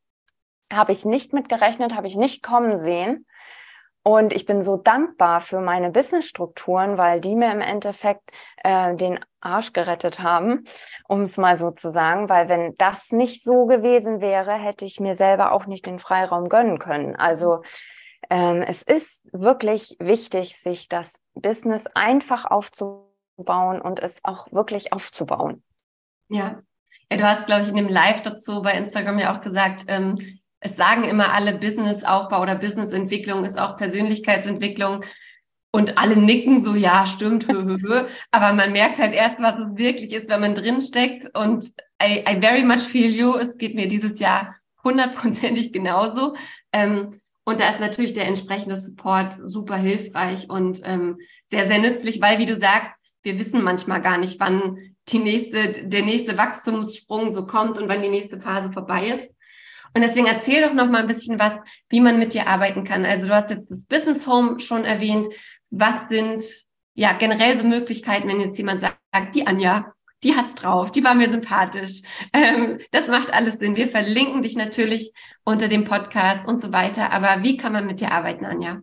Habe 0.72 0.92
ich 0.92 1.04
nicht 1.04 1.32
mit 1.32 1.48
gerechnet, 1.48 1.94
habe 1.94 2.06
ich 2.06 2.16
nicht 2.16 2.42
kommen 2.42 2.76
sehen. 2.78 3.26
Und 4.02 4.32
ich 4.32 4.46
bin 4.46 4.62
so 4.62 4.76
dankbar 4.76 5.40
für 5.40 5.60
meine 5.60 5.90
Businessstrukturen, 5.90 6.96
weil 6.96 7.20
die 7.20 7.34
mir 7.34 7.50
im 7.50 7.60
Endeffekt 7.60 8.30
äh, 8.62 8.94
den 8.94 9.18
Arsch 9.40 9.72
gerettet 9.72 10.20
haben, 10.20 10.64
um 11.08 11.22
es 11.22 11.36
mal 11.36 11.56
so 11.56 11.72
zu 11.72 11.90
sagen. 11.90 12.28
Weil 12.28 12.48
wenn 12.48 12.76
das 12.78 13.10
nicht 13.10 13.42
so 13.42 13.66
gewesen 13.66 14.20
wäre, 14.20 14.52
hätte 14.52 14.84
ich 14.84 15.00
mir 15.00 15.16
selber 15.16 15.50
auch 15.52 15.66
nicht 15.66 15.86
den 15.86 15.98
Freiraum 15.98 16.48
gönnen 16.48 16.78
können. 16.78 17.16
Also 17.16 17.62
ähm, 18.30 18.62
es 18.62 18.82
ist 18.82 19.28
wirklich 19.32 19.96
wichtig, 19.98 20.56
sich 20.56 20.88
das 20.88 21.20
Business 21.34 21.86
einfach 21.94 22.44
aufzubauen 22.44 23.15
bauen 23.44 23.80
und 23.80 24.00
es 24.00 24.20
auch 24.24 24.50
wirklich 24.52 24.92
aufzubauen. 24.92 25.62
Ja. 26.28 26.62
ja 27.10 27.16
du 27.16 27.24
hast, 27.24 27.46
glaube 27.46 27.62
ich, 27.62 27.68
in 27.68 27.76
dem 27.76 27.88
Live 27.88 28.22
dazu 28.22 28.62
bei 28.62 28.72
Instagram 28.72 29.18
ja 29.18 29.34
auch 29.34 29.40
gesagt, 29.40 29.84
ähm, 29.88 30.18
es 30.60 30.76
sagen 30.76 31.04
immer 31.04 31.32
alle 31.32 31.58
Businessaufbau 31.58 32.42
oder 32.42 32.56
Businessentwicklung 32.56 33.44
ist 33.44 33.58
auch 33.58 33.76
Persönlichkeitsentwicklung. 33.76 35.04
Und 35.72 35.98
alle 35.98 36.16
nicken 36.16 36.64
so, 36.64 36.74
ja, 36.74 37.06
stimmt, 37.06 37.48
hö, 37.48 37.64
hö, 37.64 37.78
hö. 37.82 38.06
aber 38.30 38.54
man 38.54 38.72
merkt 38.72 38.98
halt 38.98 39.12
erst, 39.12 39.38
was 39.40 39.58
es 39.58 39.76
wirklich 39.76 40.12
ist, 40.12 40.28
wenn 40.28 40.40
man 40.40 40.54
drinsteckt. 40.54 41.36
Und 41.36 41.72
I, 42.02 42.24
I 42.26 42.40
very 42.40 42.64
much 42.64 42.80
feel 42.80 43.14
you. 43.14 43.36
Es 43.36 43.58
geht 43.58 43.74
mir 43.74 43.86
dieses 43.86 44.18
Jahr 44.18 44.56
hundertprozentig 44.82 45.72
genauso. 45.72 46.34
Ähm, 46.72 47.20
und 47.44 47.60
da 47.60 47.68
ist 47.68 47.80
natürlich 47.80 48.14
der 48.14 48.26
entsprechende 48.26 48.76
Support 48.76 49.34
super 49.44 49.76
hilfreich 49.76 50.50
und 50.50 50.80
ähm, 50.84 51.18
sehr, 51.48 51.68
sehr 51.68 51.78
nützlich, 51.78 52.20
weil, 52.20 52.38
wie 52.38 52.46
du 52.46 52.56
sagst, 52.56 52.90
wir 53.26 53.38
wissen 53.40 53.62
manchmal 53.62 54.00
gar 54.00 54.18
nicht, 54.18 54.38
wann 54.38 54.78
die 55.08 55.18
nächste, 55.18 55.84
der 55.84 56.02
nächste 56.02 56.38
Wachstumssprung 56.38 57.32
so 57.32 57.44
kommt 57.46 57.76
und 57.76 57.88
wann 57.88 58.00
die 58.00 58.08
nächste 58.08 58.40
Phase 58.40 58.72
vorbei 58.72 59.08
ist. 59.08 59.34
Und 59.94 60.02
deswegen 60.02 60.26
erzähl 60.26 60.62
doch 60.62 60.72
noch 60.72 60.88
mal 60.88 61.00
ein 61.00 61.08
bisschen 61.08 61.38
was, 61.38 61.54
wie 61.88 62.00
man 62.00 62.20
mit 62.20 62.34
dir 62.34 62.46
arbeiten 62.46 62.84
kann. 62.84 63.04
Also 63.04 63.26
du 63.26 63.34
hast 63.34 63.50
jetzt 63.50 63.68
das 63.68 63.84
Business 63.86 64.26
Home 64.28 64.60
schon 64.60 64.84
erwähnt. 64.84 65.26
Was 65.70 66.08
sind 66.08 66.42
ja 66.94 67.14
generell 67.14 67.58
so 67.58 67.64
Möglichkeiten, 67.64 68.28
wenn 68.28 68.40
jetzt 68.40 68.58
jemand 68.58 68.80
sagt, 68.80 69.34
die 69.34 69.46
Anja, 69.46 69.92
die 70.22 70.36
hat's 70.36 70.54
drauf, 70.54 70.92
die 70.92 71.02
war 71.02 71.14
mir 71.14 71.28
sympathisch. 71.28 72.02
Ähm, 72.32 72.78
das 72.92 73.08
macht 73.08 73.32
alles 73.32 73.58
Sinn. 73.58 73.74
Wir 73.74 73.88
verlinken 73.88 74.42
dich 74.42 74.54
natürlich 74.54 75.12
unter 75.44 75.66
dem 75.66 75.84
Podcast 75.84 76.46
und 76.46 76.60
so 76.60 76.72
weiter. 76.72 77.10
Aber 77.12 77.42
wie 77.42 77.56
kann 77.56 77.72
man 77.72 77.86
mit 77.86 78.00
dir 78.00 78.12
arbeiten, 78.12 78.44
Anja? 78.44 78.82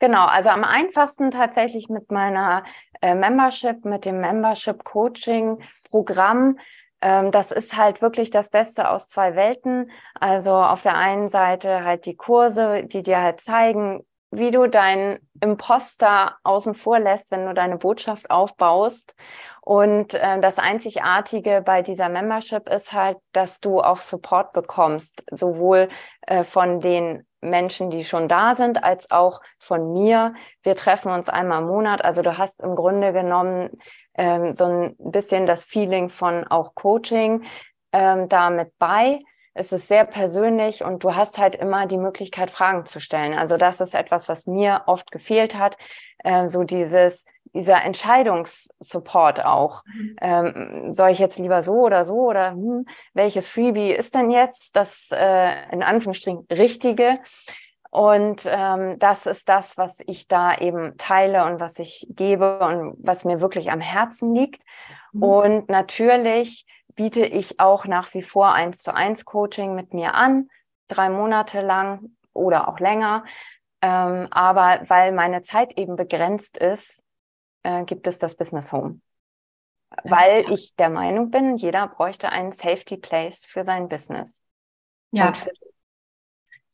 Genau, 0.00 0.24
also 0.26 0.48
am 0.48 0.64
einfachsten 0.64 1.30
tatsächlich 1.30 1.90
mit 1.90 2.10
meiner 2.10 2.64
äh, 3.02 3.14
Membership, 3.14 3.84
mit 3.84 4.06
dem 4.06 4.20
Membership 4.20 4.82
Coaching 4.82 5.62
Programm. 5.90 6.58
Ähm, 7.02 7.30
das 7.30 7.52
ist 7.52 7.76
halt 7.76 8.00
wirklich 8.00 8.30
das 8.30 8.48
Beste 8.50 8.88
aus 8.88 9.08
zwei 9.08 9.36
Welten. 9.36 9.90
Also 10.18 10.54
auf 10.54 10.82
der 10.82 10.96
einen 10.96 11.28
Seite 11.28 11.84
halt 11.84 12.06
die 12.06 12.16
Kurse, 12.16 12.84
die 12.84 13.02
dir 13.02 13.20
halt 13.20 13.40
zeigen, 13.42 14.06
wie 14.30 14.50
du 14.50 14.68
deinen 14.68 15.18
Imposter 15.40 16.36
außen 16.44 16.74
vor 16.74 16.98
lässt, 16.98 17.30
wenn 17.30 17.46
du 17.46 17.54
deine 17.54 17.78
Botschaft 17.78 18.30
aufbaust. 18.30 19.14
Und 19.60 20.14
äh, 20.14 20.40
das 20.40 20.58
Einzigartige 20.58 21.62
bei 21.64 21.82
dieser 21.82 22.08
Membership 22.08 22.68
ist 22.68 22.92
halt, 22.92 23.18
dass 23.32 23.60
du 23.60 23.80
auch 23.80 23.98
Support 23.98 24.52
bekommst, 24.52 25.24
sowohl 25.30 25.88
äh, 26.22 26.44
von 26.44 26.80
den 26.80 27.26
Menschen, 27.40 27.90
die 27.90 28.04
schon 28.04 28.28
da 28.28 28.54
sind, 28.54 28.84
als 28.84 29.10
auch 29.10 29.40
von 29.58 29.92
mir. 29.92 30.34
Wir 30.62 30.76
treffen 30.76 31.10
uns 31.10 31.28
einmal 31.28 31.62
im 31.62 31.68
Monat. 31.68 32.04
Also 32.04 32.22
du 32.22 32.36
hast 32.38 32.62
im 32.62 32.76
Grunde 32.76 33.12
genommen 33.12 33.70
ähm, 34.14 34.52
so 34.52 34.64
ein 34.64 34.96
bisschen 34.98 35.46
das 35.46 35.64
Feeling 35.64 36.10
von 36.10 36.46
auch 36.46 36.74
Coaching 36.74 37.44
ähm, 37.92 38.28
da 38.28 38.50
mit 38.50 38.72
bei. 38.78 39.20
Es 39.52 39.72
ist 39.72 39.88
sehr 39.88 40.04
persönlich 40.04 40.84
und 40.84 41.02
du 41.02 41.14
hast 41.14 41.38
halt 41.38 41.56
immer 41.56 41.86
die 41.86 41.98
Möglichkeit, 41.98 42.50
Fragen 42.50 42.86
zu 42.86 43.00
stellen. 43.00 43.34
Also 43.34 43.56
das 43.56 43.80
ist 43.80 43.94
etwas, 43.94 44.28
was 44.28 44.46
mir 44.46 44.82
oft 44.86 45.10
gefehlt 45.10 45.56
hat. 45.56 45.76
Ähm, 46.24 46.48
so 46.48 46.62
dieses, 46.62 47.26
dieser 47.52 47.82
Entscheidungssupport 47.82 49.44
auch. 49.44 49.82
Mhm. 49.86 50.16
Ähm, 50.20 50.92
soll 50.92 51.10
ich 51.10 51.18
jetzt 51.18 51.38
lieber 51.38 51.62
so 51.62 51.74
oder 51.74 52.04
so 52.04 52.28
oder 52.28 52.52
hm, 52.52 52.86
welches 53.12 53.48
Freebie 53.48 53.90
ist 53.90 54.14
denn 54.14 54.30
jetzt 54.30 54.76
das 54.76 55.08
äh, 55.12 55.70
in 55.72 55.82
Anführungsstrichen 55.82 56.46
richtige? 56.50 57.18
Und 57.90 58.42
ähm, 58.46 59.00
das 59.00 59.26
ist 59.26 59.48
das, 59.48 59.76
was 59.76 59.98
ich 60.06 60.28
da 60.28 60.56
eben 60.56 60.96
teile 60.96 61.44
und 61.44 61.58
was 61.58 61.80
ich 61.80 62.06
gebe 62.08 62.60
und 62.60 62.94
was 62.98 63.24
mir 63.24 63.40
wirklich 63.40 63.72
am 63.72 63.80
Herzen 63.80 64.32
liegt. 64.32 64.62
Mhm. 65.12 65.22
Und 65.22 65.68
natürlich 65.68 66.66
biete 67.00 67.24
ich 67.24 67.58
auch 67.58 67.86
nach 67.86 68.12
wie 68.12 68.20
vor 68.20 68.52
eins 68.52 68.82
zu 68.82 68.92
eins 68.92 69.24
Coaching 69.24 69.74
mit 69.74 69.94
mir 69.94 70.12
an, 70.12 70.50
drei 70.86 71.08
Monate 71.08 71.62
lang 71.62 72.14
oder 72.34 72.68
auch 72.68 72.78
länger. 72.78 73.24
Ähm, 73.80 74.28
aber 74.30 74.82
weil 74.86 75.12
meine 75.12 75.40
Zeit 75.40 75.78
eben 75.78 75.96
begrenzt 75.96 76.58
ist, 76.58 77.02
äh, 77.62 77.84
gibt 77.84 78.06
es 78.06 78.18
das 78.18 78.36
Business 78.36 78.70
Home. 78.70 79.00
Weil 80.04 80.42
ja. 80.42 80.50
ich 80.50 80.76
der 80.76 80.90
Meinung 80.90 81.30
bin, 81.30 81.56
jeder 81.56 81.88
bräuchte 81.88 82.28
einen 82.28 82.52
Safety 82.52 82.98
Place 82.98 83.46
für 83.46 83.64
sein 83.64 83.88
Business. 83.88 84.42
Ja, 85.10 85.32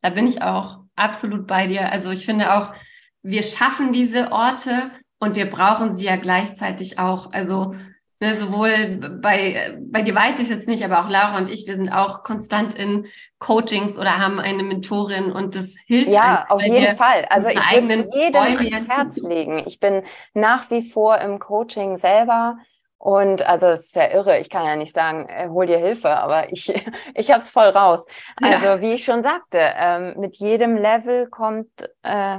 da 0.01 0.11
bin 0.11 0.27
ich 0.27 0.43
auch 0.43 0.81
absolut 0.97 1.47
bei 1.47 1.69
dir. 1.69 1.93
Also 1.93 2.11
ich 2.11 2.27
finde 2.27 2.53
auch, 2.53 2.75
wir 3.23 3.45
schaffen 3.45 3.93
diese 3.93 4.33
Orte 4.33 4.91
und 5.21 5.37
wir 5.37 5.49
brauchen 5.49 5.95
sie 5.95 6.07
ja 6.07 6.17
gleichzeitig 6.17 6.99
auch. 6.99 7.31
Also 7.33 7.77
Ne, 8.19 8.35
sowohl 8.37 9.19
bei, 9.21 9.77
bei 9.79 10.01
dir 10.01 10.15
weiß 10.15 10.37
ich 10.37 10.45
es 10.45 10.49
jetzt 10.49 10.69
nicht, 10.69 10.83
aber 10.83 11.01
auch 11.01 11.11
Laura 11.11 11.37
und 11.37 11.51
ich, 11.51 11.67
wir 11.67 11.77
sind 11.77 11.91
auch 11.91 12.23
konstant 12.23 12.75
in 12.75 13.07
Coachings 13.39 13.99
oder 13.99 14.19
haben 14.19 14.41
eine 14.41 14.63
Mentorin 14.63 15.31
und 15.33 15.55
das 15.55 15.75
hilft. 15.87 16.09
Ja, 16.09 16.47
auf 16.49 16.63
jeden 16.63 16.97
Fall. 16.97 17.27
Also 17.29 17.49
ich 17.49 17.57
würde 17.57 18.09
jedem 18.15 18.73
ans 18.73 18.89
Herz 18.89 19.17
legen. 19.23 19.63
Ich 19.67 19.81
bin 19.81 20.03
nach 20.33 20.71
wie 20.71 20.89
vor 20.89 21.19
im 21.19 21.39
Coaching 21.39 21.99
selber 21.99 22.57
und 22.97 23.47
also 23.47 23.67
es 23.67 23.87
ist 23.87 23.97
ja 23.97 24.11
irre. 24.11 24.39
Ich 24.39 24.49
kann 24.49 24.65
ja 24.65 24.77
nicht 24.77 24.95
sagen, 24.95 25.29
äh, 25.29 25.49
hol 25.49 25.67
dir 25.67 25.79
Hilfe, 25.79 26.17
aber 26.17 26.51
ich, 26.51 26.73
ich 27.15 27.31
habe 27.31 27.43
es 27.43 27.51
voll 27.51 27.69
raus. 27.69 28.07
Also 28.41 28.67
ja. 28.67 28.81
wie 28.81 28.95
ich 28.95 29.05
schon 29.05 29.23
sagte, 29.23 29.59
ähm, 29.61 30.15
mit 30.17 30.37
jedem 30.37 30.77
Level 30.77 31.27
kommt 31.29 31.69
äh, 32.03 32.39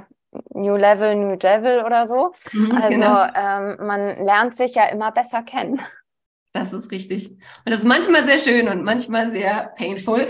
New 0.53 0.75
Level, 0.75 1.15
New 1.15 1.35
Devil 1.35 1.83
oder 1.85 2.07
so. 2.07 2.33
Mhm, 2.51 2.71
also 2.71 2.99
genau. 2.99 3.27
ähm, 3.35 3.77
man 3.85 4.23
lernt 4.23 4.55
sich 4.55 4.75
ja 4.75 4.87
immer 4.87 5.11
besser 5.11 5.43
kennen. 5.43 5.79
Das 6.53 6.73
ist 6.73 6.91
richtig. 6.91 7.29
Und 7.29 7.39
das 7.65 7.79
ist 7.79 7.85
manchmal 7.85 8.25
sehr 8.25 8.39
schön 8.39 8.67
und 8.67 8.83
manchmal 8.83 9.31
sehr 9.31 9.73
painful. 9.77 10.27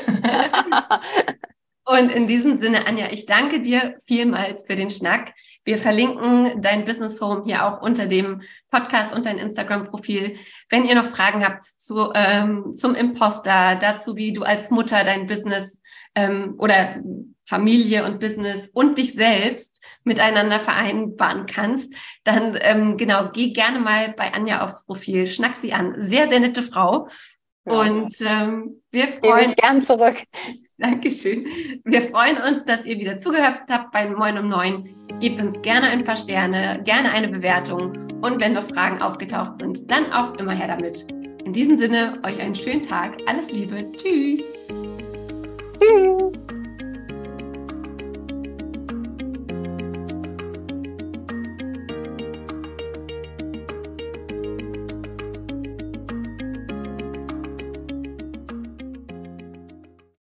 und 1.86 2.10
in 2.10 2.28
diesem 2.28 2.62
Sinne, 2.62 2.86
Anja, 2.86 3.08
ich 3.12 3.26
danke 3.26 3.62
dir 3.62 3.98
vielmals 4.06 4.66
für 4.66 4.76
den 4.76 4.90
Schnack. 4.90 5.34
Wir 5.64 5.78
verlinken 5.78 6.62
dein 6.62 6.86
Business 6.86 7.20
Home 7.22 7.44
hier 7.46 7.66
auch 7.66 7.82
unter 7.82 8.08
dem 8.08 8.42
Podcast 8.72 9.14
und 9.14 9.26
dein 9.26 9.38
Instagram-Profil. 9.38 10.38
Wenn 10.70 10.86
ihr 10.86 10.96
noch 10.96 11.08
Fragen 11.08 11.46
habt 11.46 11.66
zu, 11.66 12.12
ähm, 12.14 12.76
zum 12.76 12.96
Imposter, 12.96 13.76
dazu, 13.76 14.16
wie 14.16 14.34
du 14.34 14.44
als 14.44 14.72
Mutter 14.72 15.04
dein 15.04 15.28
Business 15.28 15.78
ähm, 16.16 16.56
oder 16.58 17.02
Familie 17.48 18.06
und 18.06 18.20
Business 18.20 18.70
und 18.74 18.98
dich 18.98 19.14
selbst 19.14 19.82
miteinander 20.04 20.60
vereinbaren 20.60 21.46
kannst, 21.46 21.94
dann 22.24 22.58
ähm, 22.62 22.98
genau, 22.98 23.30
geh 23.32 23.52
gerne 23.52 23.80
mal 23.80 24.14
bei 24.18 24.34
Anja 24.34 24.66
aufs 24.66 24.86
Profil, 24.86 25.28
schnack 25.28 25.56
sie 25.58 25.74
an. 25.74 25.96
Sehr, 26.00 26.30
sehr 26.30 26.40
nette 26.40 26.62
Frau. 26.62 27.08
Ja. 27.66 27.82
Und 27.82 28.14
ähm, 28.22 28.82
wir 28.92 29.08
freuen 29.08 29.48
uns. 29.48 29.56
gern 29.56 29.82
zurück. 29.82 30.16
Dankeschön. 30.78 31.48
Wir 31.86 32.10
freuen 32.10 32.38
uns, 32.38 32.66
dass 32.66 32.86
ihr 32.86 33.00
wieder 33.00 33.18
zugehört 33.18 33.64
habt 33.70 33.92
bei 33.92 34.08
Moin 34.08 34.38
um 34.38 34.48
Neun. 34.48 34.90
Gebt 35.20 35.42
uns 35.42 35.60
gerne 35.62 35.88
ein 35.88 36.04
paar 36.04 36.18
Sterne, 36.18 36.82
gerne 36.84 37.12
eine 37.12 37.30
Bewertung 37.30 37.94
und 38.22 38.40
wenn 38.40 38.54
noch 38.54 38.68
Fragen 38.70 39.02
aufgetaucht 39.02 39.60
sind, 39.60 39.90
dann 39.90 40.12
auch 40.12 40.36
immer 40.36 40.54
her 40.54 40.68
damit. 40.68 41.08
In 41.44 41.54
diesem 41.54 41.80
Sinne, 41.80 42.20
euch 42.24 42.40
einen 42.40 42.56
schönen 42.56 42.84
Tag. 42.84 43.18
Alles 43.26 43.52
Liebe. 43.52 43.92
Tschüss. 43.94 44.44